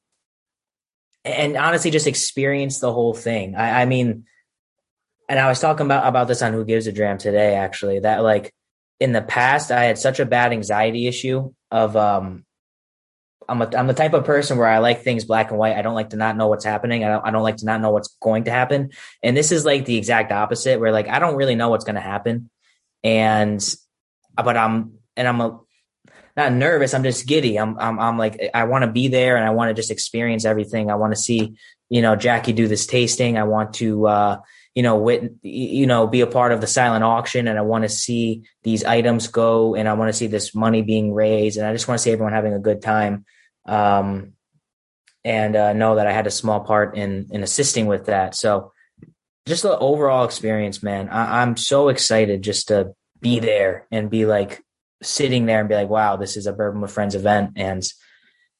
and 1.24 1.56
honestly 1.56 1.90
just 1.90 2.06
experience 2.06 2.80
the 2.80 2.92
whole 2.92 3.14
thing. 3.14 3.54
I, 3.54 3.82
I 3.82 3.84
mean, 3.86 4.24
and 5.28 5.38
I 5.38 5.48
was 5.48 5.60
talking 5.60 5.86
about 5.86 6.06
about 6.06 6.28
this 6.28 6.42
on 6.42 6.52
Who 6.52 6.64
Gives 6.64 6.86
a 6.86 6.92
Dram 6.92 7.18
today. 7.18 7.54
Actually, 7.54 8.00
that 8.00 8.22
like 8.22 8.52
in 9.00 9.12
the 9.12 9.22
past 9.22 9.70
I 9.70 9.84
had 9.84 9.98
such 9.98 10.20
a 10.20 10.26
bad 10.26 10.52
anxiety 10.52 11.06
issue 11.06 11.52
of 11.70 11.96
um 11.96 12.44
I'm 13.48 13.62
a, 13.62 13.70
I'm 13.76 13.86
the 13.86 13.94
type 13.94 14.14
of 14.14 14.24
person 14.24 14.58
where 14.58 14.68
I 14.68 14.78
like 14.78 15.02
things 15.02 15.24
black 15.24 15.50
and 15.50 15.58
white. 15.58 15.76
I 15.76 15.82
don't 15.82 15.94
like 15.94 16.10
to 16.10 16.16
not 16.16 16.36
know 16.36 16.48
what's 16.48 16.64
happening. 16.64 17.04
I 17.04 17.08
don't 17.08 17.26
I 17.26 17.30
don't 17.30 17.42
like 17.42 17.58
to 17.58 17.66
not 17.66 17.80
know 17.80 17.90
what's 17.90 18.16
going 18.20 18.44
to 18.44 18.50
happen. 18.50 18.90
And 19.22 19.36
this 19.36 19.52
is 19.52 19.64
like 19.64 19.84
the 19.84 19.96
exact 19.96 20.32
opposite 20.32 20.80
where 20.80 20.92
like 20.92 21.08
I 21.08 21.18
don't 21.18 21.36
really 21.36 21.54
know 21.54 21.68
what's 21.68 21.84
going 21.84 21.96
to 21.96 22.00
happen. 22.00 22.50
And 23.04 23.62
but 24.34 24.56
I'm 24.56 24.95
and 25.16 25.26
I'm 25.26 25.40
a 25.40 25.60
not 26.36 26.52
nervous, 26.52 26.92
I'm 26.92 27.02
just 27.02 27.26
giddy. 27.26 27.58
I'm 27.58 27.78
I'm 27.78 27.98
I'm 27.98 28.18
like 28.18 28.50
I 28.52 28.64
want 28.64 28.84
to 28.84 28.90
be 28.90 29.08
there 29.08 29.36
and 29.36 29.46
I 29.46 29.50
want 29.50 29.70
to 29.70 29.74
just 29.74 29.90
experience 29.90 30.44
everything. 30.44 30.90
I 30.90 30.96
want 30.96 31.14
to 31.14 31.20
see, 31.20 31.56
you 31.88 32.02
know, 32.02 32.14
Jackie 32.16 32.52
do 32.52 32.68
this 32.68 32.86
tasting. 32.86 33.38
I 33.38 33.44
want 33.44 33.74
to 33.74 34.06
uh 34.06 34.40
you 34.76 34.82
know, 34.82 34.98
wit, 34.98 35.32
you 35.40 35.86
know, 35.86 36.06
be 36.06 36.20
a 36.20 36.26
part 36.26 36.52
of 36.52 36.60
the 36.60 36.66
silent 36.66 37.02
auction, 37.02 37.48
and 37.48 37.58
I 37.58 37.62
want 37.62 37.84
to 37.84 37.88
see 37.88 38.42
these 38.62 38.84
items 38.84 39.28
go, 39.28 39.74
and 39.74 39.88
I 39.88 39.94
want 39.94 40.10
to 40.10 40.12
see 40.12 40.26
this 40.26 40.54
money 40.54 40.82
being 40.82 41.14
raised, 41.14 41.56
and 41.56 41.66
I 41.66 41.72
just 41.72 41.88
want 41.88 41.98
to 41.98 42.02
see 42.02 42.10
everyone 42.10 42.34
having 42.34 42.52
a 42.52 42.58
good 42.58 42.82
time, 42.82 43.24
um, 43.64 44.34
and 45.24 45.56
uh, 45.56 45.72
know 45.72 45.94
that 45.94 46.06
I 46.06 46.12
had 46.12 46.26
a 46.26 46.30
small 46.30 46.60
part 46.60 46.94
in 46.94 47.28
in 47.30 47.42
assisting 47.42 47.86
with 47.86 48.04
that. 48.04 48.34
So, 48.34 48.72
just 49.46 49.62
the 49.62 49.78
overall 49.78 50.26
experience, 50.26 50.82
man, 50.82 51.08
I, 51.08 51.40
I'm 51.40 51.56
so 51.56 51.88
excited 51.88 52.42
just 52.42 52.68
to 52.68 52.92
be 53.18 53.38
there 53.38 53.86
and 53.90 54.10
be 54.10 54.26
like 54.26 54.62
sitting 55.02 55.46
there 55.46 55.60
and 55.60 55.68
be 55.68 55.74
like, 55.74 55.88
wow, 55.88 56.16
this 56.16 56.36
is 56.36 56.46
a 56.46 56.52
Bourbon 56.52 56.80
with 56.80 56.90
Friends 56.90 57.14
event, 57.14 57.52
and 57.56 57.82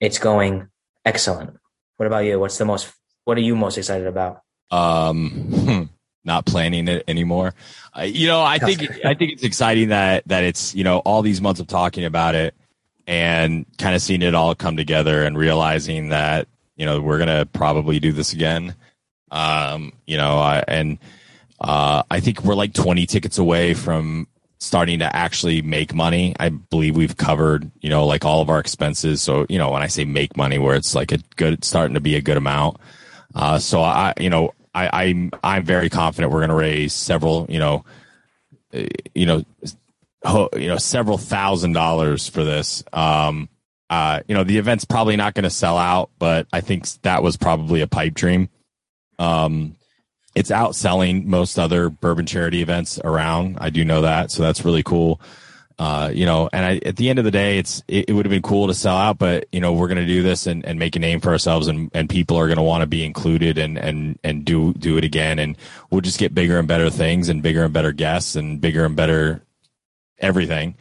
it's 0.01 0.19
going 0.19 0.69
excellent. 1.05 1.57
What 1.97 2.07
about 2.07 2.25
you? 2.25 2.39
What's 2.39 2.59
the 2.59 2.65
most? 2.65 2.93
What 3.25 3.37
are 3.39 3.43
you 3.43 3.57
most 3.57 3.79
excited 3.79 4.07
about? 4.07 4.43
Um. 4.71 5.91
not 6.27 6.45
planning 6.45 6.89
it 6.89 7.05
anymore. 7.09 7.55
Uh, 7.97 8.03
you 8.03 8.27
know, 8.27 8.43
I 8.43 8.59
think 8.59 8.83
I 9.05 9.15
think 9.15 9.33
it's 9.33 9.45
exciting 9.45 9.89
that 9.89 10.25
that 10.27 10.45
it's 10.45 10.75
you 10.75 10.85
know 10.85 10.99
all 10.99 11.23
these 11.23 11.41
months 11.41 11.61
of 11.61 11.69
talking 11.69 12.05
about 12.05 12.35
it 12.35 12.55
and 13.07 13.65
kind 13.79 13.95
of 13.95 14.03
seeing 14.03 14.23
it 14.23 14.35
all 14.35 14.55
come 14.55 14.77
together 14.77 15.23
and 15.23 15.39
realizing 15.39 16.09
that 16.09 16.49
you 16.77 16.85
know 16.85 17.01
we're 17.01 17.19
gonna 17.19 17.47
probably 17.47 18.01
do 18.01 18.13
this 18.13 18.33
again. 18.33 18.75
Um, 19.31 19.93
you 20.07 20.17
know, 20.17 20.39
I, 20.39 20.65
and 20.69 20.99
uh, 21.61 22.03
I 22.11 22.21
think 22.21 22.43
we're 22.43 22.55
like 22.55 22.75
twenty 22.75 23.07
tickets 23.07 23.39
away 23.39 23.75
from 23.75 24.27
starting 24.67 24.99
to 24.99 25.17
actually 25.17 25.63
make 25.63 25.95
money. 25.95 26.35
I 26.39 26.49
believe 26.51 26.97
we've 26.97 27.17
covered 27.17 27.71
you 27.81 27.91
know 27.91 28.07
like 28.07 28.25
all 28.25 28.43
of 28.43 28.51
our 28.51 28.59
expenses. 28.59 29.23
So 29.23 29.47
you 29.49 29.59
know 29.59 29.71
when 29.71 29.83
I 29.83 29.87
say 29.87 30.05
make 30.05 30.37
money, 30.37 30.59
where 30.59 30.77
it's 30.77 30.95
like 30.95 31.13
a 31.13 31.19
good 31.37 31.65
starting 31.65 31.95
to 31.95 32.01
be 32.01 32.17
a 32.17 32.21
good 32.21 32.37
amount. 32.37 32.79
Uh, 33.35 33.59
so 33.59 33.83
I, 33.83 34.15
you 34.19 34.31
know, 34.31 34.55
I, 34.75 35.05
I'm 35.05 35.31
I'm 35.45 35.65
very 35.65 35.91
confident 35.91 36.33
we're 36.33 36.41
going 36.41 36.51
to 36.51 36.55
raise 36.55 36.95
several, 36.95 37.47
you 37.49 37.59
know, 37.59 37.85
uh, 38.75 38.85
you 39.15 39.27
know, 39.27 39.45
you 40.55 40.69
know, 40.69 40.79
several 40.79 41.19
thousand 41.19 41.73
dollars 41.73 42.29
for 42.29 42.45
this. 42.45 42.83
Um, 42.93 43.49
uh, 43.89 44.21
you 44.27 44.35
know, 44.35 44.43
the 44.43 44.59
event's 44.59 44.85
probably 44.85 45.17
not 45.17 45.35
going 45.35 45.45
to 45.45 45.51
sell 45.51 45.79
out, 45.79 46.11
but 46.19 46.47
I 46.53 46.61
think 46.61 46.89
that 47.03 47.23
was 47.23 47.37
probably 47.37 47.83
a 47.83 47.87
pipe 47.87 48.15
dream. 48.15 48.49
Um, 49.19 49.77
it's 50.37 50.51
outselling 50.51 51.25
most 51.25 51.59
other 51.59 51.89
bourbon 51.89 52.27
charity 52.27 52.61
events 52.61 53.01
around. 53.03 53.57
I 53.59 53.71
do 53.71 53.85
know 53.85 54.03
that, 54.03 54.31
so 54.31 54.43
that's 54.43 54.65
really 54.65 54.83
cool. 54.83 55.21
Uh, 55.79 56.11
you 56.15 56.25
know, 56.25 56.49
and 56.53 56.65
I, 56.65 56.89
at 56.89 56.97
the 56.97 57.11
end 57.11 57.19
of 57.19 57.25
the 57.25 57.31
day, 57.31 57.59
it's 57.59 57.83
it, 57.89 58.09
it 58.09 58.13
would 58.13 58.25
have 58.25 58.31
been 58.31 58.43
cool 58.43 58.67
to 58.67 58.75
sell 58.75 58.97
out, 58.97 59.19
but 59.19 59.47
you 59.51 59.61
know, 59.61 59.73
we're 59.73 59.89
going 59.89 59.99
to 59.99 60.07
do 60.07 60.23
this 60.23 60.47
and, 60.47 60.65
and 60.65 60.79
make 60.79 60.95
a 60.95 60.99
name 60.99 61.21
for 61.21 61.31
ourselves, 61.31 61.69
and, 61.69 61.91
and 61.95 62.09
people 62.09 62.37
are 62.37 62.47
going 62.47 62.59
to 62.59 62.63
want 62.63 62.83
to 62.83 62.87
be 62.87 63.05
included 63.05 63.59
and 63.59 63.79
and 63.79 64.19
and 64.23 64.45
do 64.45 64.73
do 64.75 64.99
it 64.99 65.05
again, 65.05 65.39
and 65.39 65.57
we'll 65.91 66.03
just 66.03 66.19
get 66.19 66.35
bigger 66.35 66.59
and 66.59 66.69
better 66.69 66.91
things, 66.91 67.29
and 67.29 67.43
bigger 67.43 67.65
and 67.65 67.73
better 67.75 67.93
guests, 67.93 68.37
and 68.37 68.61
bigger 68.61 68.85
and 68.85 68.97
better 68.97 69.43
everything, 70.19 70.77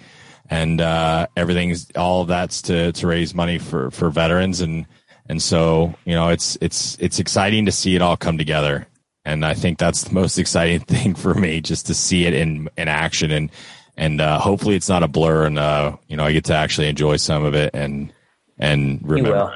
and 0.50 0.80
uh, 0.82 1.28
everything's 1.36 1.92
all 1.96 2.22
of 2.22 2.28
that's 2.28 2.62
to 2.64 2.92
to 2.94 3.08
raise 3.08 3.34
money 3.34 3.58
for 3.58 3.92
for 3.92 4.10
veterans, 4.10 4.62
and 4.62 4.86
and 5.28 5.42
so 5.42 5.94
you 6.06 6.14
know, 6.14 6.30
it's 6.30 6.58
it's 6.62 6.98
it's 7.00 7.20
exciting 7.20 7.66
to 7.66 7.72
see 7.72 7.96
it 7.96 8.02
all 8.02 8.16
come 8.16 8.38
together, 8.38 8.88
and 9.26 9.46
I 9.46 9.54
think 9.54 9.80
that's 9.80 10.04
the 10.04 10.14
most 10.14 10.38
exciting 10.38 10.80
thing 10.88 11.16
for 11.16 11.34
me, 11.34 11.62
just 11.62 11.88
to 11.88 11.94
see 11.94 12.26
it 12.26 12.34
in 12.34 12.70
in 12.78 12.88
action 12.88 13.32
and 13.32 13.52
and 13.98 14.20
uh, 14.20 14.40
hopefully 14.40 14.76
it's 14.76 14.90
not 14.90 15.04
a 15.04 15.08
blur, 15.08 15.46
and 15.46 15.58
uh, 15.58 15.96
you 16.08 16.18
know 16.18 16.26
I 16.26 16.34
get 16.34 16.46
to 16.46 16.54
actually 16.54 16.88
enjoy 16.88 17.18
some 17.18 17.44
of 17.44 17.56
it 17.56 17.72
and 17.74 18.14
and 18.58 19.00
remember. 19.04 19.30
You 19.30 19.36
will. 19.36 19.54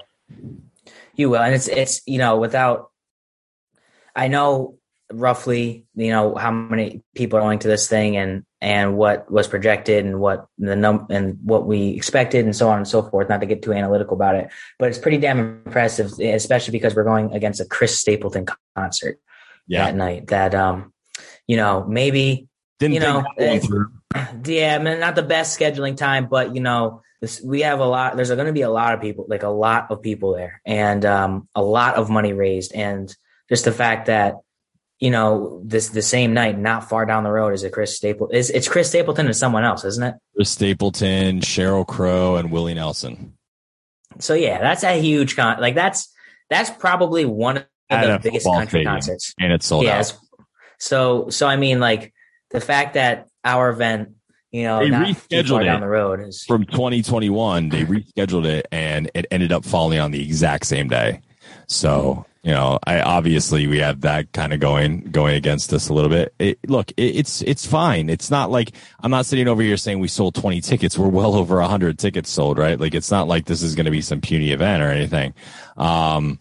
You 1.16 1.30
will, 1.30 1.42
and 1.42 1.54
it's 1.54 1.68
it's 1.68 2.02
you 2.06 2.18
know 2.18 2.38
without. 2.38 2.90
I 4.16 4.28
know 4.28 4.80
roughly 5.12 5.86
you 5.96 6.12
know 6.12 6.36
how 6.36 6.52
many 6.52 7.02
people 7.16 7.40
are 7.40 7.42
going 7.42 7.60
to 7.60 7.68
this 7.68 7.88
thing 7.88 8.16
and 8.16 8.46
and 8.62 8.96
what 8.96 9.32
was 9.32 9.48
projected 9.48 10.06
and 10.06 10.20
what 10.20 10.46
the 10.60 10.76
num 10.76 11.08
and 11.10 11.40
what 11.44 11.66
we 11.66 11.90
expected 11.90 12.46
and 12.46 12.56
so 12.56 12.70
on 12.70 12.78
and 12.78 12.88
so 12.88 13.02
forth 13.02 13.28
not 13.28 13.40
to 13.40 13.48
get 13.48 13.64
too 13.64 13.74
analytical 13.74 14.14
about 14.14 14.36
it 14.36 14.52
but 14.78 14.88
it's 14.88 15.00
pretty 15.00 15.18
damn 15.18 15.40
impressive 15.40 16.12
especially 16.20 16.72
because 16.72 16.94
we're 16.96 17.04
going 17.04 17.34
against 17.34 17.60
a 17.60 17.66
chris 17.66 18.00
stapleton 18.00 18.46
concert 18.76 19.20
yeah. 19.70 19.86
that 19.86 19.96
night 19.96 20.28
that 20.28 20.54
um 20.54 20.92
you 21.48 21.56
know 21.56 21.86
maybe 21.88 22.50
Didn't 22.80 22.96
you 22.96 23.00
know 23.00 23.24
yeah, 24.46 24.76
I 24.76 24.84
mean, 24.84 25.00
not 25.00 25.16
the 25.16 25.24
best 25.24 25.60
scheduling 25.60 25.96
time, 25.96 26.28
but 26.28 26.56
you 26.56 26.62
know, 26.62 27.02
this, 27.22 27.42
we 27.42 27.62
have 27.62 27.80
a 27.80 27.86
lot. 27.86 28.16
There's 28.16 28.30
going 28.30 28.48
to 28.48 28.54
be 28.54 28.62
a 28.62 28.70
lot 28.70 28.94
of 28.94 29.02
people, 29.02 29.26
like 29.28 29.44
a 29.44 29.50
lot 29.50 29.92
of 29.92 30.02
people 30.02 30.34
there, 30.34 30.62
and 30.66 31.06
um, 31.06 31.48
a 31.54 31.62
lot 31.62 31.96
of 31.96 32.10
money 32.10 32.34
raised, 32.34 32.74
and 32.74 33.14
just 33.50 33.66
the 33.66 33.72
fact 33.72 34.08
that 34.08 34.36
you 35.00 35.12
know 35.12 35.62
this 35.64 35.90
the 35.90 36.02
same 36.02 36.34
night, 36.34 36.58
not 36.58 36.90
far 36.90 37.06
down 37.06 37.24
the 37.24 37.32
road, 37.32 37.54
is 37.54 37.64
a 37.64 37.70
Chris 37.70 37.96
Stapleton. 37.96 38.36
Is 38.36 38.50
it's 38.50 38.68
Chris 38.68 38.90
Stapleton 38.90 39.28
and 39.28 39.36
someone 39.36 39.64
else, 39.64 39.84
isn't 39.84 40.04
it? 40.04 40.16
Chris 40.36 40.50
Stapleton, 40.50 41.42
Sheryl 41.42 41.86
Crow, 41.86 42.38
and 42.38 42.52
Willie 42.52 42.74
Nelson. 42.74 43.34
So 44.20 44.34
yeah, 44.34 44.60
that's 44.60 44.84
a 44.84 45.00
huge 45.00 45.36
con. 45.36 45.60
Like 45.60 45.76
that's 45.76 46.12
that's 46.50 46.70
probably 46.70 47.26
one 47.26 47.66
of 47.90 48.22
the 48.24 48.30
biggest 48.30 48.46
country 48.46 48.84
concerts, 48.84 49.34
and 49.40 49.52
it's 49.52 49.66
sold 49.66 49.86
yeah, 49.86 50.00
out. 50.00 50.18
So 50.78 51.30
so 51.30 51.48
I 51.48 51.56
mean, 51.56 51.80
like 51.80 52.14
the 52.52 52.62
fact 52.62 52.94
that 52.96 53.28
our 53.44 53.70
event, 53.70 54.10
you 54.52 54.64
know, 54.64 54.80
they 54.80 54.90
rescheduled 54.90 55.62
it 55.62 55.66
down 55.66 55.82
the 55.82 55.88
road 55.88 56.22
is 56.22 56.44
from 56.44 56.66
2021. 56.66 57.70
They 57.70 57.84
rescheduled 57.86 58.46
it, 58.46 58.68
and 58.72 59.10
it 59.14 59.26
ended 59.32 59.52
up 59.52 59.66
falling 59.66 60.00
on 60.00 60.12
the 60.12 60.24
exact 60.24 60.66
same 60.66 60.88
day. 60.88 61.22
So 61.68 62.26
you 62.44 62.52
know, 62.52 62.80
I 62.86 63.02
obviously 63.02 63.68
we 63.68 63.80
have 63.80 64.02
that 64.02 64.32
kind 64.32 64.54
of 64.54 64.62
going 64.62 65.02
going 65.12 65.36
against 65.36 65.74
us 65.74 65.90
a 65.90 65.94
little 65.94 66.10
bit. 66.10 66.34
It, 66.40 66.60
look, 66.70 66.92
it, 66.92 67.18
it's 67.18 67.42
it's 67.42 67.66
fine. 67.66 68.10
It's 68.10 68.32
not 68.32 68.50
like 68.50 68.72
I'm 69.02 69.12
not 69.12 69.26
sitting 69.26 69.48
over 69.48 69.62
here 69.62 69.76
saying 69.76 70.00
we 70.00 70.08
sold 70.08 70.36
20 70.36 70.62
tickets. 70.62 70.98
We're 70.98 71.10
well 71.10 71.36
over 71.36 71.58
100 71.58 72.00
tickets 72.00 72.30
sold, 72.30 72.58
right? 72.58 72.80
Like 72.80 72.96
it's 72.96 73.12
not 73.12 73.28
like 73.28 73.46
this 73.46 73.62
is 73.62 73.76
going 73.76 73.86
to 73.86 73.92
be 73.92 74.02
some 74.02 74.22
puny 74.22 74.52
event 74.52 74.82
or 74.82 74.90
anything. 74.90 75.34
Um, 75.76 76.40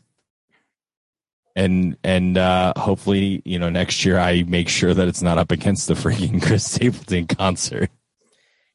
and 1.58 1.96
and 2.04 2.38
uh, 2.38 2.72
hopefully 2.76 3.42
you 3.44 3.58
know 3.58 3.68
next 3.68 4.04
year 4.04 4.18
I 4.18 4.44
make 4.44 4.68
sure 4.68 4.94
that 4.94 5.08
it's 5.08 5.22
not 5.22 5.38
up 5.38 5.50
against 5.50 5.88
the 5.88 5.94
freaking 5.94 6.40
Chris 6.46 6.64
Stapleton 6.64 7.26
concert. 7.26 7.90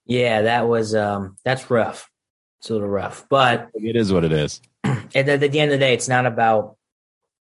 Yeah, 0.05 0.43
that 0.43 0.67
was 0.67 0.93
um 0.93 1.37
that's 1.45 1.71
rough. 1.71 2.09
It's 2.59 2.69
a 2.69 2.73
little 2.73 2.89
rough, 2.89 3.25
but 3.29 3.69
it 3.73 3.95
is 3.95 4.11
what 4.11 4.25
it 4.25 4.33
is. 4.33 4.61
At 5.15 5.27
the, 5.27 5.33
at 5.33 5.51
the 5.51 5.59
end 5.59 5.71
of 5.71 5.79
the 5.79 5.85
day, 5.85 5.93
it's 5.93 6.07
not 6.07 6.25
about 6.25 6.75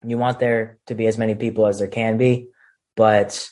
you 0.06 0.18
want 0.18 0.40
there 0.40 0.80
to 0.88 0.96
be 0.96 1.08
as 1.08 1.18
many 1.18 1.36
people 1.36 1.68
as 1.68 1.80
there 1.80 1.90
can 1.90 2.18
be, 2.18 2.48
but 2.96 3.50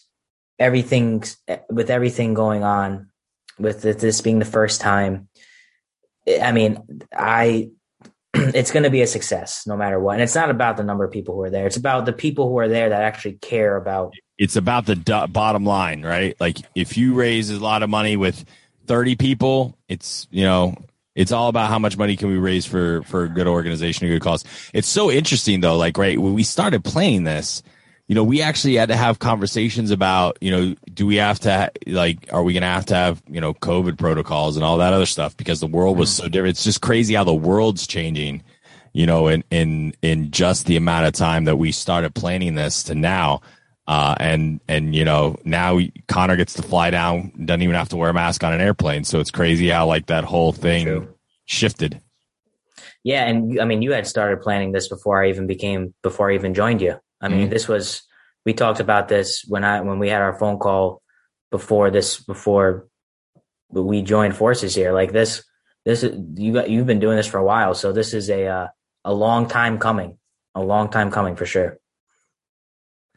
everything 0.58 1.24
with 1.70 1.90
everything 1.90 2.34
going 2.34 2.64
on, 2.64 3.10
with 3.60 3.82
this 3.82 4.22
being 4.22 4.40
the 4.40 4.46
first 4.46 4.80
time. 4.80 5.28
I 6.42 6.54
mean, 6.54 7.02
I 7.12 7.72
it's 8.56 8.72
going 8.72 8.84
to 8.84 8.90
be 8.90 9.02
a 9.02 9.08
success 9.08 9.66
no 9.68 9.76
matter 9.78 10.00
what. 10.00 10.14
And 10.14 10.22
it's 10.22 10.36
not 10.36 10.50
about 10.50 10.78
the 10.78 10.84
number 10.84 11.04
of 11.04 11.12
people 11.12 11.36
who 11.36 11.42
are 11.42 11.50
there. 11.50 11.68
It's 11.68 11.78
about 11.78 12.06
the 12.06 12.14
people 12.14 12.50
who 12.50 12.58
are 12.60 12.68
there 12.68 12.90
that 12.90 13.02
actually 13.02 13.34
care 13.34 13.76
about. 13.76 14.14
It's 14.38 14.56
about 14.56 14.86
the 14.86 14.96
bottom 15.32 15.66
line, 15.66 16.04
right? 16.04 16.36
Like 16.40 16.58
if 16.76 16.98
you 16.98 17.14
raise 17.16 17.50
a 17.50 17.60
lot 17.60 17.84
of 17.84 17.90
money 17.90 18.16
with 18.16 18.46
30 18.86 19.16
people, 19.16 19.78
it's, 19.88 20.28
you 20.30 20.44
know, 20.44 20.76
it's 21.16 21.32
all 21.32 21.50
about 21.50 21.70
how 21.70 21.80
much 21.80 21.98
money 21.98 22.16
can 22.16 22.30
we 22.30 22.38
raise 22.38 22.66
for, 22.66 23.02
for 23.04 23.24
a 23.24 23.30
good 23.30 23.48
organization, 23.48 24.06
a 24.06 24.10
good 24.10 24.22
cause. 24.22 24.46
It's 24.74 24.88
so 24.88 25.10
interesting 25.10 25.62
though. 25.62 25.76
Like, 25.76 25.98
right, 25.98 26.20
when 26.20 26.36
we 26.36 26.44
started 26.44 26.84
playing 26.84 27.24
this, 27.24 27.64
you 28.08 28.16
know, 28.16 28.24
we 28.24 28.42
actually 28.42 28.76
had 28.76 28.88
to 28.88 28.96
have 28.96 29.20
conversations 29.20 29.92
about, 29.92 30.38
you 30.40 30.50
know, 30.50 30.76
do 30.94 31.06
we 31.06 31.18
have 31.18 31.40
to 31.42 31.70
like, 31.88 32.30
are 32.32 32.42
we 32.42 32.54
going 32.54 32.62
to 32.62 32.68
have 32.68 32.86
to 32.86 32.96
have, 32.96 33.22
you 33.28 33.42
know, 33.42 33.54
COVID 33.54 33.98
protocols 33.98 34.56
and 34.56 34.64
all 34.64 34.78
that 34.78 34.94
other 34.94 35.06
stuff 35.06 35.36
because 35.36 35.60
the 35.60 35.68
world 35.68 35.98
was 35.98 36.10
so 36.10 36.30
different. 36.30 36.52
It's 36.52 36.64
just 36.64 36.82
crazy 36.82 37.16
how 37.16 37.26
the 37.26 37.34
world's 37.34 37.86
changing, 37.86 38.44
you 38.94 39.06
know, 39.06 39.28
in, 39.28 39.44
in, 39.52 39.94
in 40.02 40.32
just 40.32 40.68
the 40.68 40.78
amount 40.78 41.06
of 41.06 41.14
time 41.14 41.44
that 41.46 41.58
we 41.58 41.74
started 41.74 42.16
planning 42.16 42.56
this 42.56 42.82
to 42.84 42.96
now. 42.96 43.42
Uh, 43.88 44.16
and, 44.20 44.62
and, 44.70 44.96
you 44.96 45.04
know, 45.04 45.38
now 45.44 45.78
Connor 46.08 46.38
gets 46.38 46.54
to 46.54 46.62
fly 46.62 46.90
down, 46.90 47.32
doesn't 47.46 47.62
even 47.62 47.76
have 47.76 47.90
to 47.90 47.98
wear 47.98 48.10
a 48.10 48.14
mask 48.14 48.42
on 48.44 48.54
an 48.54 48.62
airplane. 48.62 49.04
So 49.04 49.20
it's 49.20 49.32
crazy 49.32 49.68
how 49.68 49.86
like 49.86 50.06
that 50.06 50.24
whole 50.24 50.54
thing 50.54 50.86
True. 50.86 51.14
shifted. 51.46 52.00
Yeah. 53.04 53.26
And 53.26 53.60
I 53.60 53.66
mean, 53.66 53.82
you 53.82 53.92
had 53.92 54.08
started 54.08 54.42
planning 54.42 54.72
this 54.72 54.88
before 54.88 55.22
I 55.22 55.30
even 55.30 55.46
became, 55.46 55.94
before 56.04 56.32
I 56.32 56.36
even 56.36 56.54
joined 56.54 56.82
you. 56.82 57.00
I 57.22 57.30
mean, 57.30 57.42
mm-hmm. 57.42 57.50
this 57.50 57.68
was 57.68 58.04
we 58.46 58.54
talked 58.54 58.80
about 58.80 59.08
this 59.08 59.44
when 59.48 59.64
I 59.64 59.82
when 59.82 60.00
we 60.00 60.10
had 60.10 60.22
our 60.22 60.38
phone 60.38 60.58
call 60.58 61.02
before 61.52 61.92
this 61.92 62.20
before 62.20 62.88
we 63.70 64.02
joined 64.02 64.36
forces 64.36 64.76
here. 64.76 64.94
Like 64.94 65.12
this, 65.12 65.44
this 65.86 66.04
you 66.04 66.54
got 66.54 66.70
you've 66.70 66.88
been 66.88 67.00
doing 67.00 67.18
this 67.18 67.28
for 67.28 67.38
a 67.38 67.44
while, 67.44 67.74
so 67.74 67.92
this 67.92 68.14
is 68.14 68.30
a 68.30 68.48
uh, 68.48 68.68
a 69.04 69.14
long 69.14 69.48
time 69.48 69.80
coming, 69.80 70.18
a 70.56 70.62
long 70.62 70.90
time 70.90 71.12
coming 71.12 71.36
for 71.36 71.46
sure. 71.46 71.78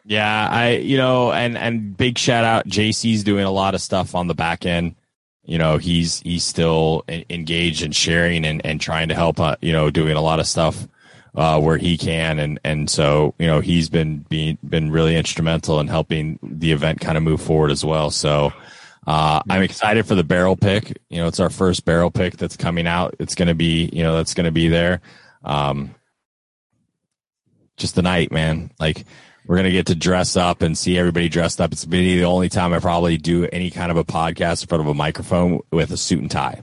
Yeah, 0.04 0.48
I 0.50 0.76
you 0.76 0.96
know, 0.96 1.32
and 1.32 1.56
and 1.56 1.96
big 1.96 2.18
shout 2.18 2.44
out 2.44 2.66
JC's 2.66 3.22
doing 3.22 3.44
a 3.44 3.50
lot 3.50 3.74
of 3.74 3.80
stuff 3.80 4.14
on 4.14 4.26
the 4.26 4.34
back 4.34 4.64
end. 4.64 4.96
You 5.44 5.58
know, 5.58 5.76
he's 5.76 6.20
he's 6.20 6.44
still 6.44 7.04
engaged 7.08 7.82
and 7.82 7.94
sharing 7.94 8.44
and 8.44 8.64
and 8.64 8.80
trying 8.80 9.08
to 9.08 9.14
help. 9.14 9.38
Uh, 9.38 9.56
you 9.60 9.72
know, 9.72 9.90
doing 9.90 10.16
a 10.16 10.20
lot 10.20 10.40
of 10.40 10.46
stuff 10.46 10.88
uh, 11.34 11.60
where 11.60 11.76
he 11.76 11.96
can, 11.96 12.38
and 12.38 12.58
and 12.64 12.90
so 12.90 13.34
you 13.38 13.46
know 13.46 13.60
he's 13.60 13.88
been 13.88 14.18
being 14.28 14.58
been 14.66 14.90
really 14.90 15.16
instrumental 15.16 15.80
in 15.80 15.88
helping 15.88 16.38
the 16.42 16.72
event 16.72 17.00
kind 17.00 17.16
of 17.16 17.22
move 17.22 17.40
forward 17.40 17.70
as 17.70 17.84
well. 17.84 18.10
So 18.10 18.52
uh, 19.06 19.42
I'm 19.48 19.62
excited 19.62 20.06
for 20.06 20.14
the 20.14 20.24
barrel 20.24 20.56
pick. 20.56 20.98
You 21.08 21.18
know, 21.18 21.26
it's 21.26 21.40
our 21.40 21.50
first 21.50 21.84
barrel 21.84 22.10
pick 22.10 22.36
that's 22.36 22.56
coming 22.56 22.86
out. 22.86 23.14
It's 23.18 23.34
going 23.34 23.48
to 23.48 23.54
be 23.54 23.88
you 23.92 24.02
know 24.02 24.16
that's 24.16 24.34
going 24.34 24.46
to 24.46 24.52
be 24.52 24.68
there. 24.68 25.00
Um, 25.44 25.94
just 27.76 27.94
the 27.94 28.02
night, 28.02 28.30
man. 28.30 28.70
Like 28.78 29.04
we're 29.46 29.56
gonna 29.56 29.70
get 29.70 29.86
to 29.86 29.96
dress 29.96 30.36
up 30.36 30.62
and 30.62 30.78
see 30.78 30.96
everybody 30.96 31.28
dressed 31.28 31.60
up. 31.60 31.72
It's 31.72 31.84
been 31.84 32.04
the 32.04 32.24
only 32.24 32.48
time 32.48 32.72
I 32.72 32.78
probably 32.78 33.16
do 33.16 33.46
any 33.46 33.70
kind 33.70 33.90
of 33.90 33.96
a 33.96 34.04
podcast 34.04 34.62
in 34.62 34.68
front 34.68 34.82
of 34.82 34.88
a 34.88 34.94
microphone 34.94 35.60
with 35.72 35.90
a 35.90 35.96
suit 35.96 36.20
and 36.20 36.30
tie. 36.30 36.62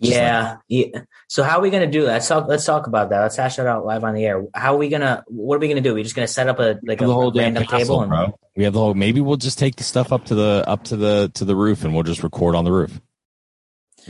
Yeah, 0.00 0.50
like, 0.50 0.58
yeah. 0.68 1.00
So 1.28 1.42
how 1.42 1.58
are 1.58 1.62
we 1.62 1.70
going 1.70 1.82
to 1.82 1.90
do 1.90 2.06
that? 2.06 2.12
Let's 2.12 2.28
talk. 2.28 2.48
Let's 2.48 2.64
talk 2.64 2.86
about 2.86 3.10
that. 3.10 3.20
Let's 3.20 3.36
hash 3.36 3.56
that 3.56 3.66
out 3.66 3.84
live 3.84 4.02
on 4.02 4.14
the 4.14 4.24
air. 4.24 4.44
How 4.54 4.74
are 4.74 4.78
we 4.78 4.88
gonna? 4.88 5.24
What 5.28 5.56
are 5.56 5.58
we 5.58 5.68
gonna 5.68 5.80
do? 5.80 5.94
We're 5.94 6.04
just 6.04 6.16
gonna 6.16 6.26
set 6.26 6.48
up 6.48 6.58
a 6.58 6.78
like 6.82 7.00
a, 7.00 7.06
whole 7.06 7.32
random 7.32 7.64
castle, 7.64 7.78
table 7.78 8.02
and 8.02 8.10
bro. 8.10 8.38
we 8.56 8.64
have 8.64 8.72
the 8.72 8.78
whole. 8.78 8.94
Maybe 8.94 9.20
we'll 9.20 9.36
just 9.36 9.58
take 9.58 9.76
the 9.76 9.84
stuff 9.84 10.12
up 10.12 10.24
to 10.26 10.34
the 10.34 10.64
up 10.66 10.84
to 10.84 10.96
the 10.96 11.30
to 11.34 11.44
the 11.44 11.54
roof 11.54 11.84
and 11.84 11.94
we'll 11.94 12.02
just 12.02 12.22
record 12.22 12.54
on 12.54 12.64
the 12.64 12.72
roof. 12.72 13.00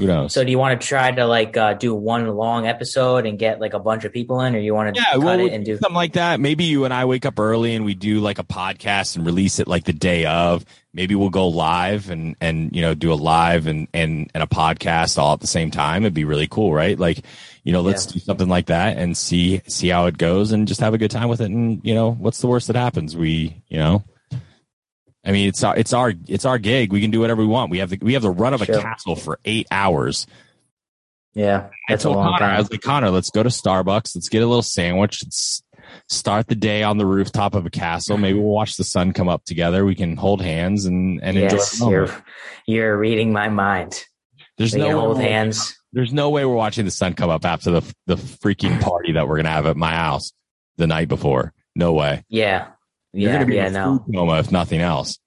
Who 0.00 0.06
knows? 0.06 0.32
So 0.32 0.42
do 0.42 0.50
you 0.50 0.58
want 0.58 0.80
to 0.80 0.86
try 0.86 1.12
to 1.12 1.26
like 1.26 1.56
uh, 1.56 1.74
do 1.74 1.94
one 1.94 2.26
long 2.28 2.66
episode 2.66 3.26
and 3.26 3.38
get 3.38 3.60
like 3.60 3.74
a 3.74 3.78
bunch 3.78 4.04
of 4.04 4.12
people 4.12 4.40
in, 4.40 4.54
or 4.54 4.58
you 4.58 4.74
want 4.74 4.94
to 4.94 5.00
yeah, 5.00 5.10
cut 5.12 5.20
well, 5.20 5.40
it 5.40 5.52
and 5.52 5.64
do 5.64 5.76
something 5.76 5.94
like 5.94 6.14
that? 6.14 6.40
Maybe 6.40 6.64
you 6.64 6.86
and 6.86 6.94
I 6.94 7.04
wake 7.04 7.26
up 7.26 7.38
early 7.38 7.74
and 7.74 7.84
we 7.84 7.94
do 7.94 8.20
like 8.20 8.38
a 8.38 8.44
podcast 8.44 9.16
and 9.16 9.26
release 9.26 9.58
it 9.58 9.68
like 9.68 9.84
the 9.84 9.92
day 9.92 10.24
of. 10.24 10.64
Maybe 10.94 11.14
we'll 11.14 11.30
go 11.30 11.48
live 11.48 12.08
and 12.08 12.34
and 12.40 12.74
you 12.74 12.80
know 12.80 12.94
do 12.94 13.12
a 13.12 13.14
live 13.14 13.66
and 13.66 13.88
and 13.92 14.30
and 14.34 14.42
a 14.42 14.46
podcast 14.46 15.18
all 15.18 15.34
at 15.34 15.40
the 15.40 15.46
same 15.46 15.70
time. 15.70 16.02
It'd 16.02 16.14
be 16.14 16.24
really 16.24 16.48
cool, 16.48 16.72
right? 16.72 16.98
Like 16.98 17.22
you 17.62 17.72
know, 17.72 17.82
let's 17.82 18.06
yeah. 18.06 18.12
do 18.12 18.18
something 18.20 18.48
like 18.48 18.66
that 18.66 18.96
and 18.96 19.14
see 19.14 19.60
see 19.68 19.88
how 19.88 20.06
it 20.06 20.16
goes 20.16 20.50
and 20.50 20.66
just 20.66 20.80
have 20.80 20.94
a 20.94 20.98
good 20.98 21.10
time 21.10 21.28
with 21.28 21.42
it. 21.42 21.50
And 21.50 21.80
you 21.84 21.94
know, 21.94 22.12
what's 22.12 22.40
the 22.40 22.46
worst 22.46 22.68
that 22.68 22.76
happens? 22.76 23.16
We 23.16 23.62
you 23.68 23.78
know 23.78 24.02
I 25.24 25.32
mean, 25.32 25.48
it's 25.48 25.62
our, 25.62 25.76
it's 25.76 25.92
our, 25.92 26.12
it's 26.28 26.44
our 26.44 26.58
gig. 26.58 26.92
We 26.92 27.00
can 27.00 27.10
do 27.10 27.20
whatever 27.20 27.42
we 27.42 27.48
want. 27.48 27.70
We 27.70 27.78
have 27.78 27.90
the, 27.90 27.98
we 28.00 28.14
have 28.14 28.22
the 28.22 28.30
run 28.30 28.54
of 28.54 28.62
a 28.62 28.66
castle 28.66 29.16
for 29.16 29.38
eight 29.44 29.66
hours. 29.70 30.26
Yeah. 31.34 31.68
That's 31.88 32.04
a 32.04 32.10
long 32.10 32.24
Connor, 32.24 32.38
time. 32.38 32.56
I 32.56 32.58
was 32.58 32.70
like, 32.70 32.80
Connor, 32.80 33.10
let's 33.10 33.30
go 33.30 33.42
to 33.42 33.50
Starbucks. 33.50 34.16
Let's 34.16 34.28
get 34.28 34.42
a 34.42 34.46
little 34.46 34.62
sandwich. 34.62 35.22
Let's 35.22 35.62
start 36.08 36.48
the 36.48 36.54
day 36.54 36.82
on 36.82 36.98
the 36.98 37.06
rooftop 37.06 37.54
of 37.54 37.66
a 37.66 37.70
castle. 37.70 38.16
Maybe 38.16 38.38
we'll 38.38 38.48
watch 38.48 38.76
the 38.76 38.84
sun 38.84 39.12
come 39.12 39.28
up 39.28 39.44
together. 39.44 39.84
We 39.84 39.94
can 39.94 40.16
hold 40.16 40.40
hands 40.40 40.86
and, 40.86 41.22
and 41.22 41.36
yes, 41.36 41.74
enjoy. 41.74 41.90
You're, 41.90 42.24
you're 42.66 42.98
reading 42.98 43.32
my 43.32 43.48
mind. 43.48 44.04
There's 44.56 44.74
we 44.74 44.80
no 44.80 44.98
hold 45.00 45.20
hands. 45.20 45.76
There's 45.92 46.12
no 46.12 46.30
way 46.30 46.44
we're 46.44 46.54
watching 46.54 46.84
the 46.84 46.90
sun 46.90 47.14
come 47.14 47.30
up 47.30 47.44
after 47.44 47.70
the, 47.70 47.94
the 48.06 48.16
freaking 48.16 48.80
party 48.80 49.12
that 49.12 49.28
we're 49.28 49.36
going 49.36 49.46
to 49.46 49.50
have 49.50 49.66
at 49.66 49.76
my 49.76 49.94
house 49.94 50.32
the 50.76 50.86
night 50.86 51.08
before. 51.08 51.52
No 51.74 51.92
way. 51.92 52.24
Yeah. 52.28 52.68
You're 53.12 53.30
yeah, 53.30 53.36
gonna 53.36 53.46
be 53.46 53.56
yeah, 53.56 53.66
in 53.66 53.72
no. 53.72 54.04
food 54.06 54.14
coma 54.14 54.38
if 54.38 54.52
nothing 54.52 54.80
else. 54.80 55.18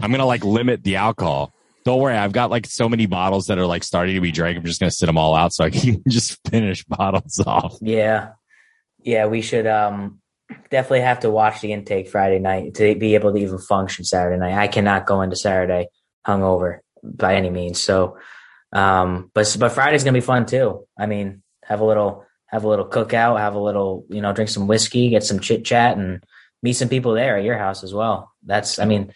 I'm 0.00 0.10
gonna 0.10 0.26
like 0.26 0.44
limit 0.44 0.82
the 0.82 0.96
alcohol. 0.96 1.52
Don't 1.84 2.00
worry, 2.00 2.14
I've 2.14 2.32
got 2.32 2.50
like 2.50 2.66
so 2.66 2.88
many 2.88 3.06
bottles 3.06 3.46
that 3.46 3.58
are 3.58 3.66
like 3.66 3.82
starting 3.82 4.14
to 4.14 4.20
be 4.20 4.32
drank. 4.32 4.58
I'm 4.58 4.64
just 4.64 4.80
gonna 4.80 4.90
sit 4.90 5.06
them 5.06 5.16
all 5.16 5.34
out 5.34 5.52
so 5.52 5.64
I 5.64 5.70
can 5.70 6.02
just 6.08 6.38
finish 6.48 6.84
bottles 6.88 7.40
off. 7.46 7.76
Yeah, 7.80 8.32
yeah, 9.02 9.26
we 9.26 9.40
should 9.40 9.66
um 9.66 10.20
definitely 10.70 11.00
have 11.00 11.20
to 11.20 11.30
watch 11.30 11.60
the 11.60 11.72
intake 11.72 12.08
Friday 12.08 12.38
night 12.38 12.74
to 12.74 12.94
be 12.94 13.14
able 13.14 13.32
to 13.32 13.38
even 13.38 13.58
function 13.58 14.04
Saturday 14.04 14.38
night. 14.38 14.54
I 14.54 14.68
cannot 14.68 15.06
go 15.06 15.22
into 15.22 15.36
Saturday 15.36 15.88
hungover 16.26 16.80
by 17.02 17.36
any 17.36 17.50
means. 17.50 17.80
So, 17.80 18.18
um, 18.72 19.30
but 19.32 19.56
but 19.58 19.72
Friday's 19.72 20.04
gonna 20.04 20.18
be 20.18 20.20
fun 20.20 20.44
too. 20.44 20.86
I 20.98 21.06
mean, 21.06 21.42
have 21.64 21.80
a 21.80 21.84
little 21.84 22.26
have 22.46 22.64
a 22.64 22.68
little 22.68 22.86
cookout, 22.86 23.38
have 23.38 23.54
a 23.54 23.60
little 23.60 24.04
you 24.10 24.20
know 24.20 24.32
drink 24.32 24.50
some 24.50 24.66
whiskey, 24.66 25.08
get 25.08 25.24
some 25.24 25.40
chit 25.40 25.64
chat, 25.64 25.96
and 25.96 26.22
meet 26.62 26.74
some 26.74 26.88
people 26.88 27.14
there 27.14 27.38
at 27.38 27.44
your 27.44 27.58
house 27.58 27.82
as 27.82 27.94
well. 27.94 28.32
That's, 28.44 28.78
I 28.78 28.84
mean, 28.84 29.12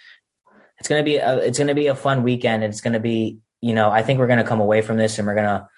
it's 0.79 0.89
gonna 0.89 1.03
be 1.03 1.17
a, 1.17 1.39
it's 1.39 1.59
gonna 1.59 1.75
be 1.75 1.87
a 1.87 1.95
fun 1.95 2.23
weekend. 2.23 2.65
It's 2.65 2.81
gonna 2.81 3.01
be, 3.01 3.39
you 3.61 3.75
know, 3.75 3.91
I 3.91 4.03
think 4.03 4.19
we're 4.19 4.27
gonna 4.27 4.45
come 4.45 4.61
away 4.61 4.83
from 4.83 4.97
this 4.97 5.19
and 5.19 5.27
we're 5.27 5.35
gonna 5.35 5.69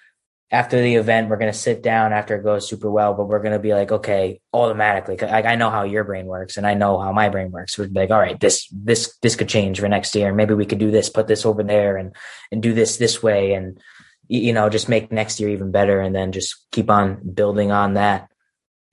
after 0.49 0.81
the 0.81 0.95
event 0.95 1.29
we're 1.29 1.37
gonna 1.37 1.53
sit 1.53 1.83
down 1.83 2.13
after 2.13 2.35
it 2.35 2.43
goes 2.43 2.67
super 2.67 2.89
well, 2.89 3.13
but 3.13 3.27
we're 3.27 3.41
gonna 3.41 3.59
be 3.59 3.73
like, 3.73 3.91
okay, 3.91 4.39
automatically. 4.53 5.21
I, 5.21 5.53
I 5.53 5.55
know 5.55 5.69
how 5.69 5.83
your 5.83 6.03
brain 6.03 6.25
works 6.25 6.57
and 6.57 6.65
I 6.65 6.73
know 6.73 6.99
how 6.99 7.11
my 7.11 7.29
brain 7.29 7.51
works. 7.51 7.77
We'd 7.77 7.93
be 7.93 7.99
like, 8.01 8.11
all 8.11 8.19
right, 8.19 8.39
this 8.39 8.67
this 8.71 9.17
this 9.21 9.35
could 9.35 9.49
change 9.49 9.79
for 9.79 9.87
next 9.87 10.15
year. 10.15 10.33
Maybe 10.33 10.53
we 10.53 10.65
could 10.65 10.79
do 10.79 10.91
this, 10.91 11.09
put 11.09 11.27
this 11.27 11.45
over 11.45 11.63
there, 11.63 11.97
and 11.97 12.15
and 12.51 12.63
do 12.63 12.73
this 12.73 12.97
this 12.97 13.21
way, 13.21 13.53
and 13.53 13.79
you 14.27 14.51
know, 14.53 14.69
just 14.69 14.89
make 14.89 15.11
next 15.11 15.39
year 15.39 15.49
even 15.49 15.71
better, 15.71 16.01
and 16.01 16.15
then 16.15 16.31
just 16.31 16.65
keep 16.71 16.89
on 16.89 17.33
building 17.33 17.71
on 17.71 17.93
that. 17.93 18.29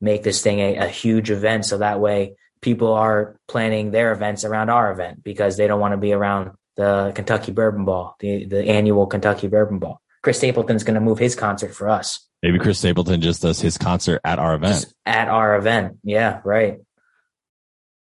Make 0.00 0.22
this 0.22 0.42
thing 0.42 0.58
a, 0.58 0.76
a 0.76 0.88
huge 0.88 1.30
event, 1.30 1.64
so 1.64 1.78
that 1.78 2.00
way 2.00 2.34
people 2.64 2.94
are 2.94 3.36
planning 3.46 3.90
their 3.90 4.10
events 4.12 4.42
around 4.42 4.70
our 4.70 4.90
event 4.90 5.22
because 5.22 5.56
they 5.58 5.66
don't 5.66 5.80
want 5.80 5.92
to 5.92 5.98
be 5.98 6.14
around 6.14 6.52
the 6.76 7.12
Kentucky 7.14 7.52
Bourbon 7.52 7.84
Ball, 7.84 8.16
the, 8.18 8.46
the 8.46 8.64
annual 8.64 9.06
Kentucky 9.06 9.46
Bourbon 9.46 9.78
Ball. 9.78 10.00
Chris 10.22 10.38
Stapleton's 10.38 10.82
going 10.82 10.94
to 10.94 11.00
move 11.00 11.18
his 11.18 11.36
concert 11.36 11.74
for 11.74 11.90
us. 11.90 12.26
Maybe 12.42 12.58
Chris 12.58 12.78
Stapleton 12.78 13.20
just 13.20 13.42
does 13.42 13.60
his 13.60 13.76
concert 13.76 14.22
at 14.24 14.38
our 14.38 14.54
event. 14.54 14.74
Just 14.74 14.94
at 15.04 15.28
our 15.28 15.56
event. 15.56 15.98
Yeah, 16.02 16.40
right. 16.42 16.80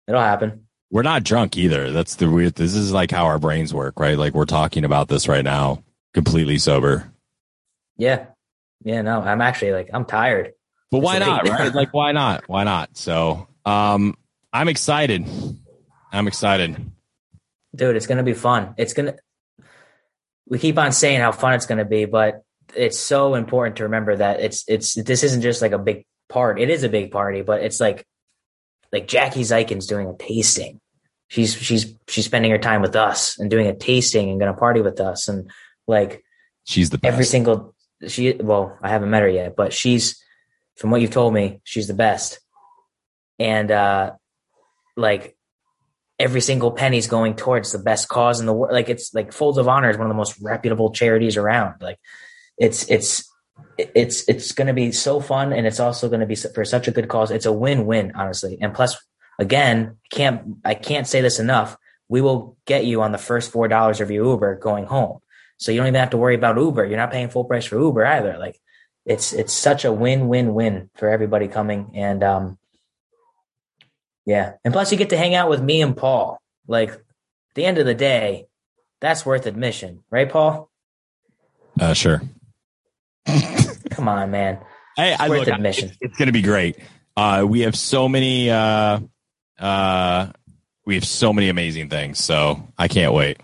It'll 0.07 0.21
happen. 0.21 0.67
We're 0.91 1.01
not 1.01 1.23
drunk 1.23 1.57
either. 1.57 1.91
That's 1.91 2.15
the 2.15 2.29
weird. 2.29 2.55
This 2.55 2.75
is 2.75 2.91
like 2.91 3.09
how 3.11 3.25
our 3.25 3.39
brains 3.39 3.73
work, 3.73 3.99
right? 3.99 4.17
Like 4.17 4.33
we're 4.33 4.45
talking 4.45 4.85
about 4.85 5.07
this 5.07 5.27
right 5.27 5.43
now, 5.43 5.83
completely 6.13 6.59
sober. 6.59 7.11
Yeah. 7.97 8.27
Yeah, 8.83 9.01
no, 9.01 9.21
I'm 9.21 9.41
actually 9.41 9.73
like, 9.73 9.89
I'm 9.93 10.05
tired. 10.05 10.53
But 10.91 10.99
why 10.99 11.19
not, 11.19 11.47
right? 11.47 11.73
Like, 11.73 11.93
why 11.93 12.11
not? 12.11 12.43
Why 12.47 12.63
not? 12.63 12.97
So, 12.97 13.47
um, 13.65 14.15
I'm 14.53 14.67
excited. 14.67 15.27
I'm 16.11 16.27
excited. 16.27 16.91
Dude, 17.73 17.95
it's 17.95 18.07
going 18.07 18.17
to 18.17 18.23
be 18.23 18.33
fun. 18.33 18.75
It's 18.77 18.93
going 18.93 19.13
to, 19.13 19.17
we 20.47 20.59
keep 20.59 20.77
on 20.77 20.91
saying 20.91 21.21
how 21.21 21.31
fun 21.31 21.53
it's 21.53 21.65
going 21.65 21.77
to 21.77 21.85
be, 21.85 22.05
but 22.05 22.43
it's 22.75 22.99
so 22.99 23.35
important 23.35 23.77
to 23.77 23.83
remember 23.83 24.17
that 24.17 24.41
it's, 24.41 24.65
it's, 24.67 24.93
this 24.95 25.23
isn't 25.23 25.41
just 25.41 25.61
like 25.61 25.71
a 25.71 25.79
big 25.79 26.05
part. 26.27 26.59
It 26.59 26.69
is 26.69 26.83
a 26.83 26.89
big 26.89 27.11
party, 27.11 27.41
but 27.41 27.63
it's 27.63 27.79
like, 27.79 28.05
like 28.91 29.07
Jackie 29.07 29.43
Zykan's 29.43 29.87
doing 29.87 30.09
a 30.09 30.17
tasting. 30.17 30.81
She's, 31.29 31.55
she's, 31.55 31.95
she's 32.09 32.25
spending 32.25 32.51
her 32.51 32.57
time 32.57 32.81
with 32.81 32.97
us 32.97 33.39
and 33.39 33.49
doing 33.49 33.67
a 33.67 33.75
tasting 33.75 34.29
and 34.29 34.39
going 34.39 34.53
to 34.53 34.59
party 34.59 34.81
with 34.81 34.99
us. 34.99 35.29
And 35.29 35.49
like, 35.87 36.23
she's 36.65 36.89
the 36.89 36.97
best. 36.97 37.13
every 37.13 37.23
single, 37.23 37.73
she, 38.05 38.33
well, 38.33 38.77
I 38.81 38.89
haven't 38.89 39.11
met 39.11 39.21
her 39.21 39.29
yet, 39.29 39.55
but 39.55 39.71
she's, 39.71 40.21
from 40.75 40.91
what 40.91 40.99
you've 40.99 41.11
told 41.11 41.33
me, 41.33 41.61
she's 41.63 41.87
the 41.87 41.93
best. 41.93 42.41
And, 43.39 43.71
uh, 43.71 44.13
like 44.95 45.35
every 46.19 46.41
single 46.41 46.71
penny's 46.71 47.07
going 47.07 47.35
towards 47.35 47.71
the 47.71 47.79
best 47.79 48.07
cause 48.07 48.39
in 48.39 48.45
the 48.45 48.53
world. 48.53 48.73
Like 48.73 48.89
it's 48.89 49.13
like 49.13 49.33
Folds 49.33 49.57
of 49.57 49.67
Honor 49.67 49.89
is 49.89 49.97
one 49.97 50.07
of 50.07 50.11
the 50.11 50.17
most 50.17 50.39
reputable 50.41 50.91
charities 50.91 51.37
around. 51.37 51.81
Like 51.81 51.99
it's 52.57 52.89
it's 52.89 53.29
it's 53.77 54.27
it's 54.29 54.51
going 54.51 54.67
to 54.67 54.73
be 54.73 54.91
so 54.91 55.19
fun, 55.19 55.53
and 55.53 55.65
it's 55.65 55.79
also 55.79 56.07
going 56.07 56.19
to 56.19 56.25
be 56.25 56.35
for 56.35 56.65
such 56.65 56.87
a 56.87 56.91
good 56.91 57.07
cause. 57.07 57.31
It's 57.31 57.45
a 57.45 57.51
win-win, 57.51 58.13
honestly. 58.15 58.57
And 58.61 58.73
plus, 58.73 58.97
again, 59.39 59.97
can't 60.11 60.57
I 60.63 60.75
can't 60.75 61.07
say 61.07 61.21
this 61.21 61.39
enough. 61.39 61.77
We 62.07 62.21
will 62.21 62.57
get 62.65 62.85
you 62.85 63.01
on 63.01 63.11
the 63.11 63.17
first 63.17 63.51
four 63.51 63.67
dollars 63.67 64.01
of 64.01 64.11
your 64.11 64.25
Uber 64.25 64.55
going 64.55 64.85
home, 64.85 65.19
so 65.57 65.71
you 65.71 65.79
don't 65.79 65.87
even 65.87 65.99
have 65.99 66.11
to 66.11 66.17
worry 66.17 66.35
about 66.35 66.57
Uber. 66.57 66.85
You're 66.85 66.97
not 66.97 67.11
paying 67.11 67.29
full 67.29 67.45
price 67.45 67.65
for 67.65 67.79
Uber 67.79 68.05
either. 68.05 68.37
Like 68.37 68.59
it's 69.05 69.33
it's 69.33 69.53
such 69.53 69.85
a 69.85 69.93
win-win-win 69.93 70.89
for 70.95 71.09
everybody 71.09 71.47
coming, 71.47 71.91
and 71.95 72.23
um, 72.23 72.59
Yeah. 74.25 74.53
And 74.63 74.73
plus 74.73 74.91
you 74.91 74.97
get 74.97 75.09
to 75.09 75.17
hang 75.17 75.35
out 75.35 75.49
with 75.49 75.61
me 75.61 75.81
and 75.81 75.95
Paul. 75.95 76.39
Like 76.67 76.89
at 76.91 76.99
the 77.55 77.65
end 77.65 77.77
of 77.77 77.85
the 77.85 77.95
day, 77.95 78.47
that's 78.99 79.25
worth 79.25 79.45
admission, 79.45 80.03
right, 80.09 80.29
Paul? 80.29 80.69
Uh, 81.79 81.93
sure. 81.93 82.21
Come 83.91 84.07
on, 84.07 84.31
man. 84.31 84.59
Hey, 84.95 85.15
I 85.17 85.29
worth 85.29 85.39
look, 85.39 85.47
admission. 85.47 85.89
It's, 85.89 85.97
it's 86.01 86.17
going 86.17 86.27
to 86.27 86.33
be 86.33 86.41
great. 86.41 86.77
Uh, 87.15 87.45
we 87.47 87.61
have 87.61 87.75
so 87.75 88.07
many. 88.07 88.49
Uh, 88.49 88.99
uh, 89.59 90.31
we 90.85 90.95
have 90.95 91.05
so 91.05 91.33
many 91.33 91.49
amazing 91.49 91.89
things. 91.89 92.19
So 92.19 92.67
I 92.77 92.87
can't 92.87 93.13
wait. 93.13 93.37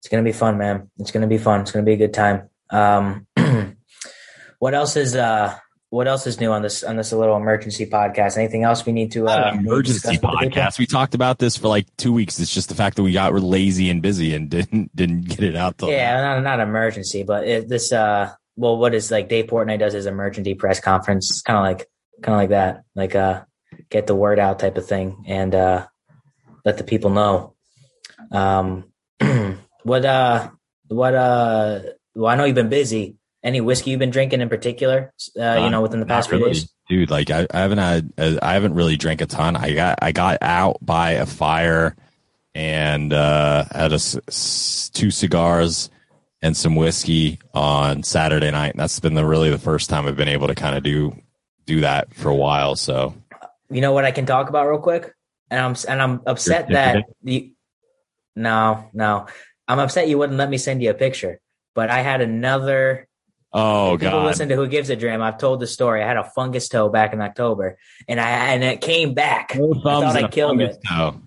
It's 0.00 0.08
gonna 0.08 0.22
be 0.22 0.32
fun, 0.32 0.56
man. 0.56 0.90
It's 0.98 1.10
gonna 1.10 1.26
be 1.26 1.38
fun. 1.38 1.60
It's 1.60 1.72
gonna 1.72 1.84
be 1.84 1.92
a 1.92 1.98
good 1.98 2.14
time. 2.14 2.48
Um, 2.70 3.26
what 4.58 4.74
else 4.74 4.96
is 4.96 5.14
uh 5.14 5.56
what 5.90 6.06
else 6.06 6.26
is 6.28 6.40
new 6.40 6.52
on 6.52 6.62
this 6.62 6.84
on 6.84 6.96
this 6.96 7.12
little 7.12 7.36
emergency 7.36 7.84
podcast? 7.84 8.38
Anything 8.38 8.62
else 8.62 8.86
we 8.86 8.92
need 8.92 9.10
to 9.12 9.26
uh 9.28 9.52
emergency 9.54 9.94
discuss 9.94 10.12
with 10.12 10.20
the 10.20 10.28
people? 10.28 10.62
podcast. 10.62 10.78
We 10.78 10.86
talked 10.86 11.14
about 11.14 11.38
this 11.38 11.56
for 11.56 11.66
like 11.66 11.86
two 11.96 12.12
weeks. 12.12 12.38
It's 12.38 12.54
just 12.54 12.68
the 12.68 12.76
fact 12.76 12.96
that 12.96 13.02
we 13.02 13.12
got 13.12 13.34
lazy 13.34 13.90
and 13.90 14.00
busy 14.00 14.34
and 14.34 14.48
didn't 14.48 14.94
didn't 14.94 15.22
get 15.22 15.42
it 15.42 15.56
out. 15.56 15.78
Till 15.78 15.90
Yeah, 15.90 16.20
not 16.20 16.42
not 16.42 16.60
emergency, 16.60 17.24
but 17.24 17.46
it, 17.46 17.68
this 17.68 17.92
uh 17.92 18.32
well 18.56 18.78
what 18.78 18.94
is 18.94 19.10
like 19.10 19.28
Dave 19.28 19.46
Portnoy 19.46 19.80
does 19.80 19.92
his 19.92 20.06
emergency 20.06 20.54
press 20.54 20.78
conference. 20.78 21.28
It's 21.28 21.42
kind 21.42 21.58
of 21.58 21.64
like 21.64 21.88
kind 22.22 22.34
of 22.34 22.40
like 22.40 22.50
that. 22.50 22.84
Like 22.94 23.16
uh 23.16 23.42
get 23.90 24.06
the 24.06 24.14
word 24.14 24.38
out 24.38 24.60
type 24.60 24.78
of 24.78 24.86
thing 24.86 25.24
and 25.26 25.52
uh 25.52 25.86
let 26.64 26.78
the 26.78 26.84
people 26.84 27.10
know. 27.10 27.54
Um 28.30 28.92
what 29.82 30.04
uh 30.04 30.50
what 30.86 31.14
uh 31.16 31.80
well 32.14 32.30
I 32.30 32.36
know 32.36 32.44
you've 32.44 32.54
been 32.54 32.68
busy. 32.68 33.16
Any 33.42 33.60
whiskey 33.60 33.90
you've 33.90 33.98
been 34.00 34.10
drinking 34.10 34.40
in 34.42 34.48
particular? 34.48 35.12
Uh, 35.38 35.60
you 35.64 35.70
know, 35.70 35.80
within 35.80 36.00
the 36.00 36.06
past 36.06 36.28
few 36.28 36.38
really, 36.38 36.52
days. 36.52 36.68
dude. 36.88 37.10
Like 37.10 37.30
I, 37.30 37.46
I 37.50 37.60
haven't 37.60 37.78
had, 37.78 38.12
uh, 38.18 38.38
I 38.42 38.52
haven't 38.52 38.74
really 38.74 38.96
drank 38.96 39.22
a 39.22 39.26
ton. 39.26 39.56
I 39.56 39.72
got, 39.72 39.98
I 40.02 40.12
got 40.12 40.38
out 40.42 40.76
by 40.82 41.12
a 41.12 41.24
fire 41.24 41.96
and 42.54 43.12
uh, 43.12 43.64
had 43.72 43.92
a 43.92 43.94
s- 43.94 44.18
s- 44.28 44.90
two 44.92 45.10
cigars 45.10 45.88
and 46.42 46.54
some 46.54 46.76
whiskey 46.76 47.38
on 47.54 48.02
Saturday 48.02 48.50
night. 48.50 48.72
And 48.72 48.80
that's 48.80 49.00
been 49.00 49.14
the 49.14 49.24
really 49.24 49.50
the 49.50 49.58
first 49.58 49.88
time 49.88 50.06
I've 50.06 50.16
been 50.16 50.28
able 50.28 50.48
to 50.48 50.54
kind 50.54 50.76
of 50.76 50.82
do 50.82 51.16
do 51.64 51.80
that 51.80 52.12
for 52.12 52.28
a 52.28 52.34
while. 52.36 52.76
So 52.76 53.14
You 53.70 53.80
know 53.80 53.92
what 53.92 54.04
I 54.04 54.10
can 54.10 54.26
talk 54.26 54.48
about 54.50 54.68
real 54.68 54.80
quick? 54.80 55.14
And 55.50 55.60
I'm 55.60 55.74
and 55.88 56.02
I'm 56.02 56.22
upset 56.26 56.68
that 56.70 57.04
you 57.22 57.52
No, 58.36 58.90
no. 58.92 59.26
I'm 59.68 59.78
upset 59.78 60.08
you 60.08 60.18
wouldn't 60.18 60.38
let 60.38 60.50
me 60.50 60.58
send 60.58 60.82
you 60.82 60.90
a 60.90 60.94
picture. 60.94 61.40
But 61.74 61.90
I 61.90 62.00
had 62.00 62.20
another 62.20 63.06
oh 63.52 63.96
people 63.98 64.18
god, 64.18 64.26
listen 64.26 64.48
to 64.48 64.56
Who 64.56 64.66
Gives 64.68 64.90
a 64.90 64.96
dram. 64.96 65.22
I've 65.22 65.38
told 65.38 65.60
the 65.60 65.66
story. 65.66 66.02
I 66.02 66.06
had 66.06 66.16
a 66.16 66.24
fungus 66.24 66.68
toe 66.68 66.88
back 66.88 67.12
in 67.12 67.20
October 67.20 67.78
and 68.08 68.20
I 68.20 68.30
and 68.54 68.62
it 68.64 68.80
came 68.80 69.14
back. 69.14 69.54
no 69.56 69.72
I 69.72 69.82
thought 69.82 70.16
I 70.16 70.28
killed 70.28 70.60
it. 70.60 70.76
toe. 70.86 71.20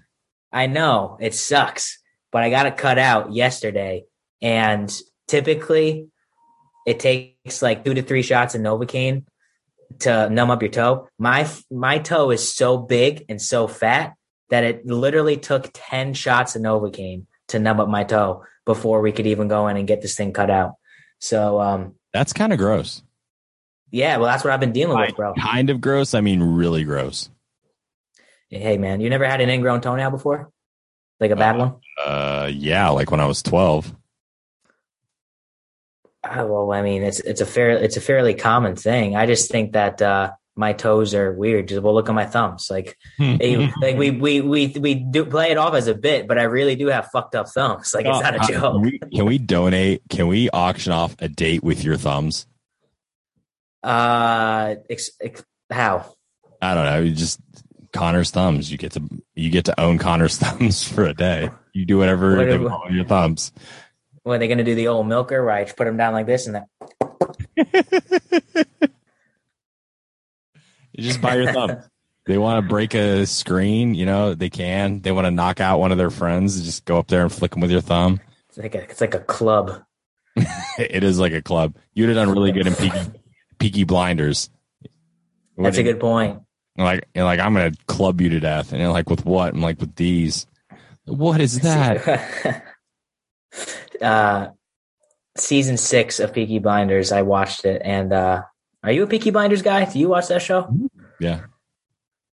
I 0.51 0.67
know 0.67 1.17
it 1.19 1.33
sucks, 1.33 1.99
but 2.31 2.43
I 2.43 2.49
got 2.49 2.65
it 2.65 2.77
cut 2.77 2.99
out 2.99 3.33
yesterday. 3.33 4.05
And 4.41 4.93
typically, 5.27 6.07
it 6.85 6.99
takes 6.99 7.61
like 7.61 7.83
two 7.83 7.93
to 7.93 8.01
three 8.01 8.21
shots 8.21 8.55
of 8.55 8.61
Novocaine 8.61 9.25
to 9.99 10.29
numb 10.29 10.51
up 10.51 10.61
your 10.61 10.71
toe. 10.71 11.07
My 11.17 11.49
my 11.71 11.99
toe 11.99 12.31
is 12.31 12.53
so 12.53 12.77
big 12.77 13.25
and 13.29 13.41
so 13.41 13.67
fat 13.67 14.13
that 14.49 14.63
it 14.63 14.85
literally 14.85 15.37
took 15.37 15.69
ten 15.73 16.13
shots 16.13 16.55
of 16.55 16.61
Novocaine 16.61 17.25
to 17.49 17.59
numb 17.59 17.79
up 17.79 17.89
my 17.89 18.03
toe 18.03 18.43
before 18.65 19.01
we 19.01 19.11
could 19.11 19.27
even 19.27 19.47
go 19.47 19.67
in 19.67 19.77
and 19.77 19.87
get 19.87 20.01
this 20.01 20.15
thing 20.15 20.33
cut 20.33 20.49
out. 20.49 20.73
So, 21.19 21.59
um, 21.59 21.95
That's 22.13 22.31
kind 22.33 22.53
of 22.53 22.59
gross. 22.59 23.01
yeah, 23.91 24.17
well, 24.17 24.27
that's 24.27 24.43
what 24.43 24.53
I've 24.53 24.59
been 24.59 24.71
dealing 24.71 24.97
with, 24.97 25.15
bro. 25.15 25.33
Kind 25.33 25.69
of 25.69 25.81
gross. 25.81 26.13
I 26.13 26.21
mean, 26.21 26.41
really 26.41 26.83
gross. 26.83 27.29
Hey, 28.49 28.77
man, 28.77 29.01
you 29.01 29.09
never 29.09 29.25
had 29.25 29.41
an 29.41 29.49
ingrown 29.49 29.81
toenail 29.81 30.11
before, 30.11 30.51
like 31.19 31.31
a 31.31 31.35
bad 31.35 31.57
one? 31.57 31.75
Uh, 32.05 32.49
yeah, 32.53 32.89
like 32.89 33.09
when 33.09 33.19
I 33.19 33.25
was 33.25 33.41
twelve. 33.41 33.95
Uh, 36.23 36.45
well, 36.47 36.71
I 36.71 36.81
mean, 36.83 37.01
it's 37.03 37.19
it's 37.19 37.41
a 37.41 37.45
fair 37.45 37.71
it's 37.71 37.97
a 37.97 38.01
fairly 38.01 38.33
common 38.35 38.75
thing. 38.75 39.15
I 39.15 39.25
just 39.25 39.49
think 39.51 39.73
that 39.73 40.01
uh, 40.01 40.31
my 40.55 40.73
toes 40.73 41.13
are 41.13 41.33
weird. 41.33 41.67
Just 41.67 41.81
well, 41.81 41.93
look 41.93 42.09
at 42.09 42.15
my 42.15 42.25
thumbs. 42.25 42.67
Like, 42.69 42.97
they, 43.17 43.57
like 43.81 43.97
we 43.97 44.11
we 44.11 44.41
we 44.41 44.67
we 44.79 44.93
do 44.95 45.25
play 45.25 45.51
it 45.51 45.57
off 45.57 45.73
as 45.73 45.87
a 45.87 45.95
bit, 45.95 46.27
but 46.27 46.37
I 46.37 46.43
really 46.43 46.75
do 46.75 46.87
have 46.87 47.07
fucked 47.11 47.35
up 47.35 47.49
thumbs. 47.49 47.93
Like, 47.93 48.05
it's 48.05 48.19
not 48.21 48.35
a 48.35 48.41
Uh, 48.41 48.47
joke. 48.47 48.73
Can 48.73 48.81
we, 48.81 48.99
can 48.99 49.25
we 49.25 49.37
donate? 49.37 50.01
Can 50.09 50.27
we 50.27 50.49
auction 50.51 50.91
off 50.91 51.15
a 51.19 51.27
date 51.27 51.63
with 51.63 51.83
your 51.83 51.97
thumbs? 51.97 52.45
Uh, 53.81 54.75
ex, 54.89 55.09
ex, 55.21 55.43
how? 55.69 56.13
I 56.61 56.73
don't 56.73 56.85
know. 56.85 57.01
You 57.01 57.13
just 57.13 57.39
Connor's 57.91 58.31
thumbs. 58.31 58.71
You 58.71 58.77
get 58.77 58.93
to 58.93 59.01
you 59.35 59.49
get 59.49 59.65
to 59.65 59.79
own 59.79 59.97
Connor's 59.97 60.37
thumbs 60.39 60.87
for 60.87 61.05
a 61.05 61.13
day. 61.13 61.49
You 61.73 61.85
do 61.85 61.97
whatever 61.97 62.37
What 62.37 62.45
they 62.45 62.57
want 62.57 62.85
with 62.85 62.95
your 62.95 63.05
thumbs. 63.05 63.51
What 64.23 64.35
are 64.35 64.37
they 64.39 64.47
gonna 64.47 64.63
do? 64.63 64.75
The 64.75 64.87
old 64.87 65.07
milker, 65.07 65.43
where 65.43 65.53
I 65.53 65.65
put 65.65 65.85
them 65.85 65.97
down 65.97 66.13
like 66.13 66.25
this 66.25 66.47
and 66.47 66.55
that? 66.55 66.67
You 70.93 71.03
just 71.03 71.21
buy 71.21 71.35
your 71.35 71.51
thumb. 71.51 71.77
They 72.25 72.37
want 72.37 72.63
to 72.63 72.69
break 72.69 72.93
a 72.93 73.25
screen, 73.25 73.95
you 73.95 74.05
know, 74.05 74.33
they 74.33 74.49
can. 74.49 75.01
They 75.01 75.11
want 75.11 75.25
to 75.25 75.31
knock 75.31 75.59
out 75.59 75.81
one 75.81 75.91
of 75.91 75.97
their 75.97 76.09
friends, 76.09 76.63
just 76.63 76.85
go 76.85 76.97
up 76.97 77.07
there 77.07 77.21
and 77.21 77.29
flick 77.29 77.51
them 77.51 77.59
with 77.59 77.69
your 77.69 77.81
thumb. 77.81 78.21
It's 78.47 78.57
like 78.57 78.75
a 78.75 78.81
it's 78.83 79.01
like 79.01 79.13
a 79.13 79.19
club. 79.19 79.83
It 80.79 81.03
is 81.03 81.19
like 81.19 81.33
a 81.33 81.41
club. 81.41 81.75
You'd 81.93 82.07
have 82.07 82.15
done 82.15 82.31
really 82.31 82.53
good 82.53 82.65
in 82.65 82.75
Peaky, 82.75 83.11
Peaky 83.59 83.83
Blinders. 83.83 84.49
That's 85.57 85.77
a 85.77 85.83
good 85.83 85.99
point. 85.99 86.41
Like, 86.77 87.07
you're 87.13 87.25
like 87.25 87.39
I'm 87.39 87.53
gonna 87.53 87.73
club 87.87 88.21
you 88.21 88.29
to 88.29 88.39
death, 88.39 88.71
and 88.71 88.81
you're 88.81 88.91
like, 88.91 89.09
with 89.09 89.25
what? 89.25 89.53
I'm 89.53 89.61
like, 89.61 89.79
with 89.79 89.95
these. 89.95 90.47
What 91.05 91.41
is 91.41 91.59
that? 91.59 92.63
uh, 94.01 94.47
season 95.37 95.77
six 95.77 96.19
of 96.19 96.33
Peaky 96.33 96.59
Blinders. 96.59 97.11
I 97.11 97.21
watched 97.21 97.65
it, 97.65 97.81
and 97.83 98.13
uh, 98.13 98.43
are 98.83 98.91
you 98.91 99.03
a 99.03 99.07
Peaky 99.07 99.31
Blinders 99.31 99.61
guy? 99.61 99.85
Do 99.85 99.97
you 99.99 100.09
watch 100.09 100.27
that 100.27 100.41
show? 100.41 100.73
Yeah. 101.19 101.41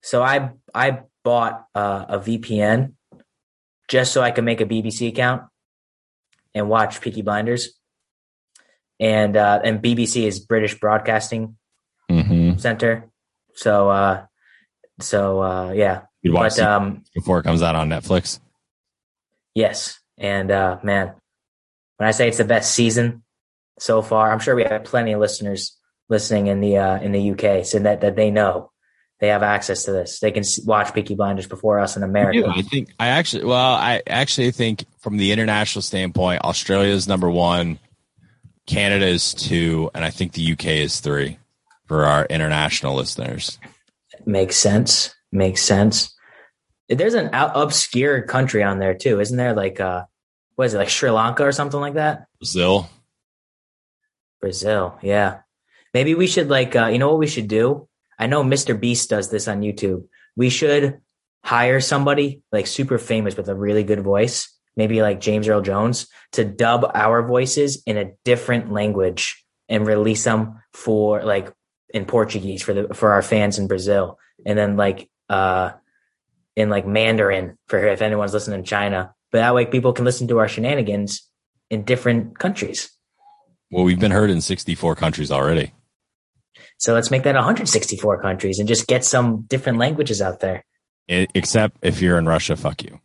So 0.03 0.23
I 0.23 0.51
I 0.75 1.01
bought 1.25 1.67
uh, 1.75 2.07
a 2.09 2.19
VPN 2.19 2.93
just 3.89 4.13
so 4.13 4.23
I 4.23 4.31
could 4.31 4.45
make 4.45 4.61
a 4.61 4.67
BBC 4.67 5.09
account 5.09 5.43
and 6.55 6.69
watch 6.69 7.01
Peaky 7.01 7.23
Blinders. 7.23 7.71
And 9.01 9.37
uh, 9.37 9.61
and 9.63 9.81
BBC 9.83 10.25
is 10.25 10.41
British 10.41 10.79
Broadcasting 10.79 11.57
Mm-hmm. 12.11 12.57
Center. 12.57 13.11
So 13.55 13.91
uh, 13.91 14.25
so 15.01 15.43
uh, 15.43 15.73
yeah. 15.73 16.03
You'd 16.23 16.33
watch 16.35 16.57
But 16.57 16.65
um, 16.67 17.05
before 17.15 17.39
it 17.39 17.43
comes 17.45 17.63
out 17.63 17.77
on 17.77 17.89
Netflix. 17.91 18.41
yes, 19.55 20.01
and 20.17 20.51
uh, 20.51 20.79
man, 20.83 21.13
when 21.99 22.09
I 22.09 22.11
say 22.13 22.27
it's 22.29 22.39
the 22.39 22.45
best 22.45 22.75
season 22.75 23.23
so 23.79 24.03
far, 24.03 24.33
I'm 24.33 24.41
sure 24.41 24.57
we 24.57 24.65
have 24.65 24.83
plenty 24.85 25.13
of 25.13 25.21
listeners 25.21 25.77
listening 26.09 26.47
in 26.47 26.61
the 26.61 26.79
uh, 26.79 27.01
in 27.01 27.13
the 27.13 27.31
UK, 27.33 27.65
so 27.65 27.79
that 27.81 28.01
that 28.01 28.17
they 28.17 28.31
know 28.31 28.71
they 29.21 29.29
have 29.29 29.43
access 29.43 29.85
to 29.85 29.93
this. 29.93 30.21
They 30.21 30.31
can 30.31 30.45
watch 30.65 30.95
Peaky 30.95 31.15
Blinders 31.15 31.47
before 31.47 31.79
us 31.81 31.97
in 31.97 32.03
America. 32.03 32.41
Yeah, 32.41 32.53
I 32.55 32.63
think 32.63 32.91
I 32.99 33.09
actually 33.09 33.45
well, 33.45 33.75
I 33.75 34.03
actually 34.07 34.51
think 34.53 34.85
from 35.01 35.17
the 35.17 35.33
international 35.33 35.83
standpoint, 35.83 36.45
Australia 36.45 36.93
is 36.93 37.09
number 37.09 37.29
one, 37.29 37.79
Canada 38.67 39.07
is 39.07 39.35
two, 39.35 39.91
and 39.95 40.05
I 40.05 40.11
think 40.11 40.33
the 40.33 40.53
UK 40.53 40.67
is 40.67 41.01
three 41.01 41.39
for 41.87 42.05
our 42.05 42.27
international 42.27 42.95
listeners. 42.95 43.59
Makes 44.25 44.57
sense. 44.57 45.15
Makes 45.33 45.63
sense. 45.63 46.15
There's 46.89 47.15
an 47.15 47.31
out- 47.33 47.53
obscure 47.55 48.23
country 48.23 48.63
on 48.63 48.79
there 48.79 48.95
too, 48.95 49.21
isn't 49.21 49.37
there? 49.37 49.55
Like, 49.55 49.81
uh, 49.81 50.05
what 50.55 50.67
is 50.67 50.75
it? 50.75 50.79
Like 50.79 50.89
Sri 50.89 51.11
Lanka 51.11 51.45
or 51.45 51.53
something 51.53 51.81
like 51.81 51.95
that? 51.95 52.27
Brazil. 52.39 52.89
Brazil. 54.41 54.99
Yeah. 55.03 55.41
Maybe 55.95 56.15
we 56.15 56.27
should 56.27 56.49
like, 56.49 56.77
uh, 56.77 56.87
you 56.87 56.99
know 56.99 57.09
what 57.09 57.19
we 57.19 57.27
should 57.27 57.49
do? 57.49 57.89
I 58.19 58.27
know 58.27 58.43
Mr. 58.43 58.79
Beast 58.79 59.11
does 59.11 59.31
this 59.31 59.49
on 59.49 59.63
YouTube. 59.63 60.05
We 60.37 60.51
should 60.51 61.01
hire 61.45 61.81
somebody 61.81 62.43
like 62.53 62.67
super 62.67 62.99
famous 62.99 63.37
with 63.37 63.49
a 63.49 63.55
really 63.55 63.85
good 63.85 64.01
voice, 64.01 64.55
maybe 64.77 65.01
like 65.03 65.21
James 65.21 65.49
Earl 65.49 65.63
Jones, 65.63 66.09
to 66.33 66.45
dub 66.45 66.91
our 66.95 67.27
voices 67.27 67.83
in 67.87 67.97
a 67.97 68.13
different 68.25 68.73
language 68.73 69.45
and 69.69 69.87
release 69.87 70.25
them 70.25 70.61
for 70.73 71.23
like 71.23 71.53
in 71.95 72.05
Portuguese 72.05 72.63
for 72.63 72.75
the 72.75 72.95
for 72.95 73.13
our 73.13 73.23
fans 73.23 73.59
in 73.59 73.67
Brazil, 73.67 74.19
and 74.45 74.59
then 74.59 74.77
like 74.77 75.09
uh 75.29 75.73
in 76.57 76.71
like 76.71 76.87
Mandarin 76.87 77.57
for 77.67 77.79
if 77.87 78.03
anyone's 78.03 78.35
listening 78.35 78.59
in 78.59 78.65
China. 78.65 79.15
But 79.31 79.39
that 79.39 79.55
way 79.55 79.67
people 79.67 79.93
can 79.93 80.05
listen 80.05 80.29
to 80.29 80.39
our 80.39 80.49
shenanigans 80.49 81.23
in 81.71 81.85
different 81.85 82.39
countries. 82.39 82.91
Well, 83.71 83.85
we've 83.85 84.01
been 84.01 84.11
heard 84.11 84.31
in 84.31 84.41
64 84.41 84.97
countries 84.97 85.31
already. 85.31 85.73
So 86.79 86.95
let's 86.95 87.11
make 87.11 87.25
that 87.25 87.35
164 87.35 88.23
countries 88.23 88.59
and 88.59 88.67
just 88.69 88.87
get 88.87 89.05
some 89.05 89.43
different 89.43 89.79
languages 89.79 90.23
out 90.23 90.41
there. 90.41 90.65
I- 91.11 91.27
except 91.35 91.77
if 91.83 92.01
you're 92.01 92.19
in 92.19 92.27
Russia, 92.27 92.57
fuck 92.57 92.83
you. 92.83 93.01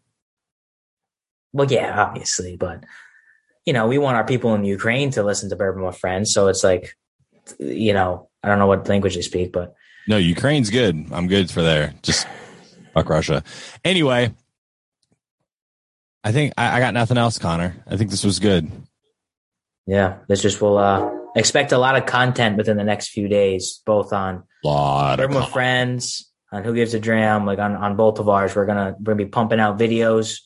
Well, 1.54 1.72
yeah, 1.72 2.02
obviously, 2.04 2.56
but 2.58 2.84
you 3.66 3.74
know, 3.74 3.88
we 3.88 3.98
want 3.98 4.18
our 4.18 4.26
people 4.26 4.54
in 4.56 4.64
Ukraine 4.66 5.12
to 5.12 5.24
listen 5.24 5.50
to 5.50 5.56
Bourbon 5.56 5.84
with 5.84 5.98
Friends. 5.98 6.34
So 6.34 6.48
it's 6.48 6.64
like, 6.64 6.96
you 7.60 7.94
know, 7.94 8.30
I 8.44 8.48
don't 8.50 8.60
know 8.60 8.68
what 8.68 8.88
language 8.90 9.16
they 9.16 9.22
speak, 9.22 9.52
but 9.54 9.74
No, 10.08 10.18
Ukraine's 10.18 10.70
good. 10.70 11.06
I'm 11.12 11.28
good 11.28 11.50
for 11.50 11.62
there. 11.62 11.94
Just 12.02 12.28
fuck 12.94 13.08
Russia. 13.10 13.44
Anyway, 13.86 14.34
I 16.24 16.32
think 16.32 16.54
I, 16.58 16.78
I 16.78 16.80
got 16.80 16.94
nothing 16.94 17.18
else, 17.18 17.38
Connor. 17.40 17.76
I 17.88 17.96
think 17.98 18.12
this 18.12 18.24
was 18.24 18.40
good. 18.40 18.70
Yeah, 19.88 20.18
this 20.28 20.42
just 20.42 20.62
will 20.62 20.78
uh, 20.78 21.10
expect 21.36 21.72
a 21.72 21.78
lot 21.78 21.96
of 21.96 22.06
content 22.06 22.58
within 22.58 22.78
the 22.78 22.84
next 22.84 23.10
few 23.10 23.28
days, 23.28 23.82
both 23.86 24.14
on 24.14 24.44
lot 24.64 25.18
Bourbon 25.18 25.38
with 25.38 25.50
Friends, 25.50 26.32
on 26.52 26.64
Who 26.64 26.74
Gives 26.74 26.94
a 26.94 27.00
Dram, 27.00 27.46
like 27.46 27.60
on, 27.60 27.76
on 27.76 27.96
both 27.96 28.20
of 28.20 28.30
ours. 28.30 28.56
We're 28.56 28.66
gonna 28.66 28.96
we're 29.00 29.14
gonna 29.14 29.26
be 29.26 29.26
pumping 29.26 29.60
out 29.60 29.78
videos. 29.78 30.40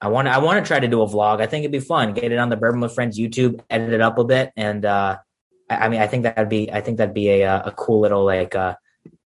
I 0.00 0.08
want 0.08 0.28
I 0.28 0.38
want 0.38 0.64
to 0.64 0.66
try 0.66 0.80
to 0.80 0.88
do 0.88 1.02
a 1.02 1.06
vlog. 1.06 1.40
I 1.40 1.46
think 1.46 1.62
it'd 1.62 1.72
be 1.72 1.80
fun. 1.80 2.14
Get 2.14 2.32
it 2.32 2.38
on 2.38 2.48
the 2.48 2.56
Bourbon 2.56 2.80
with 2.80 2.94
Friends 2.94 3.18
YouTube, 3.18 3.60
edit 3.68 3.92
it 3.92 4.00
up 4.00 4.18
a 4.18 4.24
bit, 4.24 4.52
and 4.56 4.84
uh, 4.84 5.18
I, 5.68 5.76
I 5.76 5.88
mean 5.88 6.00
I 6.00 6.06
think 6.06 6.22
that'd 6.22 6.48
be 6.48 6.72
I 6.72 6.80
think 6.80 6.98
that'd 6.98 7.14
be 7.14 7.28
a 7.30 7.44
uh, 7.44 7.62
a 7.66 7.72
cool 7.72 8.00
little 8.00 8.24
like 8.24 8.54
uh, 8.54 8.76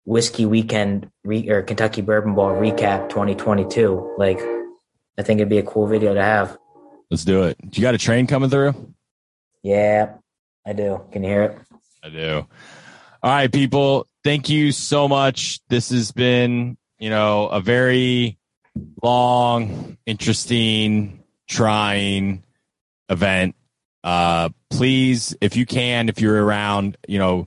whiskey 0.04 0.46
weekend 0.46 1.10
re- 1.24 1.48
or 1.50 1.62
Kentucky 1.62 2.00
Bourbon 2.00 2.34
Ball 2.34 2.52
recap 2.52 3.08
2022. 3.10 4.14
Like 4.18 4.40
I 5.18 5.22
think 5.22 5.38
it'd 5.38 5.48
be 5.48 5.58
a 5.58 5.62
cool 5.62 5.86
video 5.86 6.14
to 6.14 6.22
have. 6.22 6.58
Let's 7.10 7.24
do 7.24 7.42
it. 7.42 7.58
You 7.72 7.82
got 7.82 7.94
a 7.94 7.98
train 7.98 8.26
coming 8.26 8.48
through? 8.48 8.94
Yeah, 9.62 10.14
I 10.64 10.72
do. 10.72 11.02
Can 11.12 11.22
you 11.22 11.28
hear 11.28 11.42
it? 11.42 11.58
I 12.02 12.08
do. 12.08 12.46
All 13.22 13.30
right, 13.30 13.52
people. 13.52 14.06
Thank 14.24 14.48
you 14.48 14.72
so 14.72 15.08
much. 15.08 15.60
This 15.68 15.90
has 15.90 16.12
been, 16.12 16.76
you 16.98 17.10
know, 17.10 17.48
a 17.48 17.60
very 17.60 18.38
long, 19.02 19.98
interesting, 20.06 21.22
trying 21.48 22.44
event. 23.08 23.54
Uh, 24.04 24.48
please, 24.70 25.36
if 25.40 25.56
you 25.56 25.66
can, 25.66 26.08
if 26.08 26.20
you're 26.20 26.44
around, 26.44 26.96
you 27.06 27.18
know, 27.18 27.46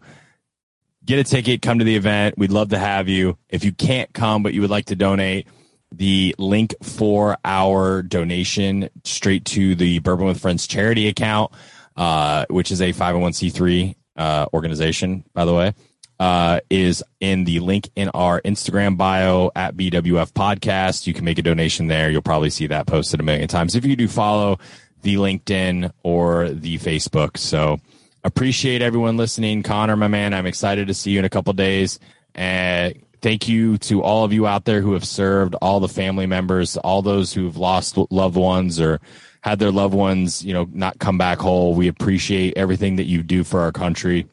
get 1.04 1.19
a 1.19 1.23
ticket, 1.23 1.62
come 1.62 1.80
to 1.80 1.86
the 1.86 1.95
event. 1.95 2.38
We'd 2.38 2.51
love 2.51 2.69
to 2.69 2.80
have 2.80 3.10
you. 3.10 3.38
If 3.49 3.63
you 3.63 3.71
can't 3.71 4.12
come, 4.13 4.43
but 4.43 4.54
you 4.54 4.62
would 4.62 4.69
like 4.69 4.86
to 4.86 4.95
donate, 4.95 5.47
the 5.91 6.36
link 6.38 6.75
for 6.82 7.38
our 7.45 8.01
donation 8.01 8.89
straight 9.04 9.45
to 9.45 9.75
the 9.75 9.99
Bourbon 9.99 10.25
with 10.25 10.39
Friends 10.39 10.67
charity 10.67 11.08
account, 11.08 11.51
uh, 11.95 12.45
which 12.49 12.71
is 12.71 12.81
a 12.81 12.93
501c3 12.93 13.95
uh, 14.17 14.45
organization, 14.53 15.23
by 15.34 15.45
the 15.45 15.53
way, 15.53 15.73
uh, 16.19 16.60
is 16.69 17.03
in 17.19 17.43
the 17.43 17.60
link 17.60 17.89
in 17.95 18.10
our 18.10 18.41
Instagram 18.41 18.97
bio 18.97 19.51
at 19.55 19.75
BWF 19.75 20.31
Podcast. 20.34 21.08
You 21.08 21.13
can 21.13 21.25
make 21.25 21.38
a 21.38 21.41
donation 21.41 21.88
there. 21.88 22.10
You'll 22.10 22.21
probably 22.21 22.49
see 22.49 22.67
that 22.67 22.88
posted 22.88 23.19
a 23.19 23.23
million 23.23 23.47
times 23.47 23.75
if 23.75 23.86
you 23.86 23.95
do 23.95 24.08
follow 24.08 24.60
the 25.01 25.15
LinkedIn 25.15 25.91
or 26.03 26.49
the 26.49 26.77
Facebook. 26.79 27.38
So 27.38 27.79
appreciate 28.23 28.81
everyone 28.81 29.17
listening. 29.17 29.62
Connor, 29.62 29.95
my 29.95 30.08
man, 30.08 30.34
I'm 30.34 30.47
excited 30.47 30.88
to 30.88 30.93
see 30.93 31.12
you 31.12 31.19
in 31.19 31.25
a 31.25 31.29
couple 31.29 31.53
days. 31.53 31.99
And 32.34 33.01
thank 33.21 33.47
you 33.47 33.77
to 33.79 34.01
all 34.01 34.23
of 34.23 34.34
you 34.34 34.47
out 34.47 34.65
there 34.65 34.81
who 34.81 34.93
have 34.93 35.05
served, 35.05 35.55
all 35.62 35.79
the 35.79 35.88
family 35.88 36.25
members, 36.25 36.75
all 36.77 37.01
those 37.01 37.34
who've 37.34 37.55
lost 37.55 37.97
loved 38.10 38.36
ones 38.36 38.79
or 38.79 38.99
had 39.45 39.60
their 39.60 39.71
loved 39.71 39.93
ones, 39.93 40.43
you 40.43 40.55
know, 40.55 40.67
not 40.73 40.97
come 40.97 41.19
back 41.19 41.38
whole. 41.38 41.75
We 41.75 41.88
appreciate 41.88 42.58
everything 42.58 42.95
that 42.95 43.03
you 43.03 43.21
do 43.21 43.43
for 43.43 43.60
our 43.60 43.71
country. 43.71 44.25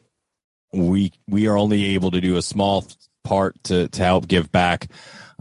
We 0.73 1.11
we 1.27 1.45
are 1.45 1.55
only 1.55 1.93
able 1.93 2.09
to 2.09 2.19
do 2.19 2.35
a 2.35 2.41
small 2.41 2.83
part 3.23 3.63
to 3.65 3.89
to 3.89 4.03
help 4.03 4.27
give 4.27 4.51
back. 4.51 4.87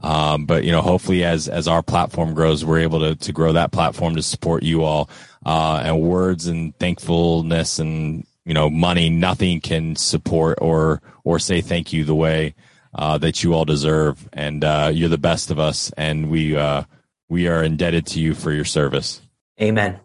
Um, 0.03 0.45
but 0.45 0.65
you 0.65 0.73
know, 0.73 0.83
hopefully, 0.83 1.25
as 1.25 1.49
as 1.49 1.69
our 1.69 1.83
platform 1.83 2.35
grows, 2.35 2.67
we're 2.67 2.81
able 2.81 3.01
to 3.01 3.15
to 3.15 3.33
grow 3.33 3.55
that 3.55 3.73
platform 3.73 4.15
to 4.17 4.23
support 4.23 4.63
you 4.63 4.85
all. 4.85 5.09
Uh, 5.45 5.81
and 5.83 6.03
words 6.03 6.49
and 6.49 6.79
thankfulness 6.79 7.79
and 7.79 8.27
you 8.45 8.53
know 8.53 8.69
money, 8.69 9.09
nothing 9.09 9.59
can 9.63 9.97
support 9.97 10.59
or 10.61 11.01
or 11.25 11.39
say 11.39 11.63
thank 11.63 11.95
you 11.95 12.05
the 12.05 12.15
way 12.15 12.55
uh, 12.95 13.17
that 13.17 13.43
you 13.43 13.55
all 13.55 13.65
deserve, 13.65 14.29
and 14.35 14.65
uh, 14.65 14.91
you're 14.93 15.09
the 15.09 15.17
best 15.17 15.51
of 15.51 15.59
us, 15.59 15.91
and 15.97 16.29
we 16.29 16.55
uh, 16.55 16.83
we 17.31 17.49
are 17.49 17.65
indebted 17.65 18.05
to 18.09 18.21
you 18.21 18.35
for 18.35 18.53
your 18.53 18.67
service. 18.67 19.23
Amen. 19.63 20.01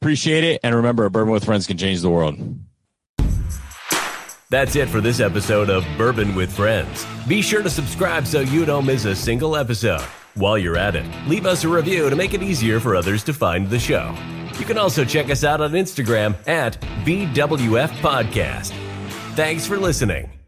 Appreciate 0.00 0.44
it, 0.44 0.60
and 0.62 0.74
remember, 0.74 1.04
a 1.04 1.10
bourbon 1.10 1.32
with 1.32 1.44
friends 1.44 1.66
can 1.66 1.76
change 1.76 2.00
the 2.00 2.08
world. 2.08 2.38
That's 4.50 4.74
it 4.74 4.88
for 4.88 5.00
this 5.00 5.20
episode 5.20 5.70
of 5.70 5.84
Bourbon 5.96 6.34
with 6.34 6.52
Friends. 6.52 7.06
Be 7.28 7.40
sure 7.42 7.62
to 7.62 7.70
subscribe 7.70 8.26
so 8.26 8.40
you 8.40 8.64
don't 8.64 8.84
miss 8.86 9.04
a 9.04 9.14
single 9.14 9.56
episode. 9.56 10.02
While 10.34 10.58
you're 10.58 10.76
at 10.76 10.96
it, 10.96 11.04
leave 11.28 11.46
us 11.46 11.64
a 11.64 11.68
review 11.68 12.10
to 12.10 12.16
make 12.16 12.34
it 12.34 12.42
easier 12.42 12.80
for 12.80 12.96
others 12.96 13.22
to 13.24 13.32
find 13.32 13.68
the 13.68 13.78
show. 13.78 14.14
You 14.58 14.64
can 14.64 14.78
also 14.78 15.04
check 15.04 15.30
us 15.30 15.44
out 15.44 15.60
on 15.60 15.72
Instagram 15.72 16.34
at 16.48 16.80
BWF 17.04 17.90
Podcast. 18.00 18.72
Thanks 19.34 19.66
for 19.66 19.76
listening. 19.76 20.39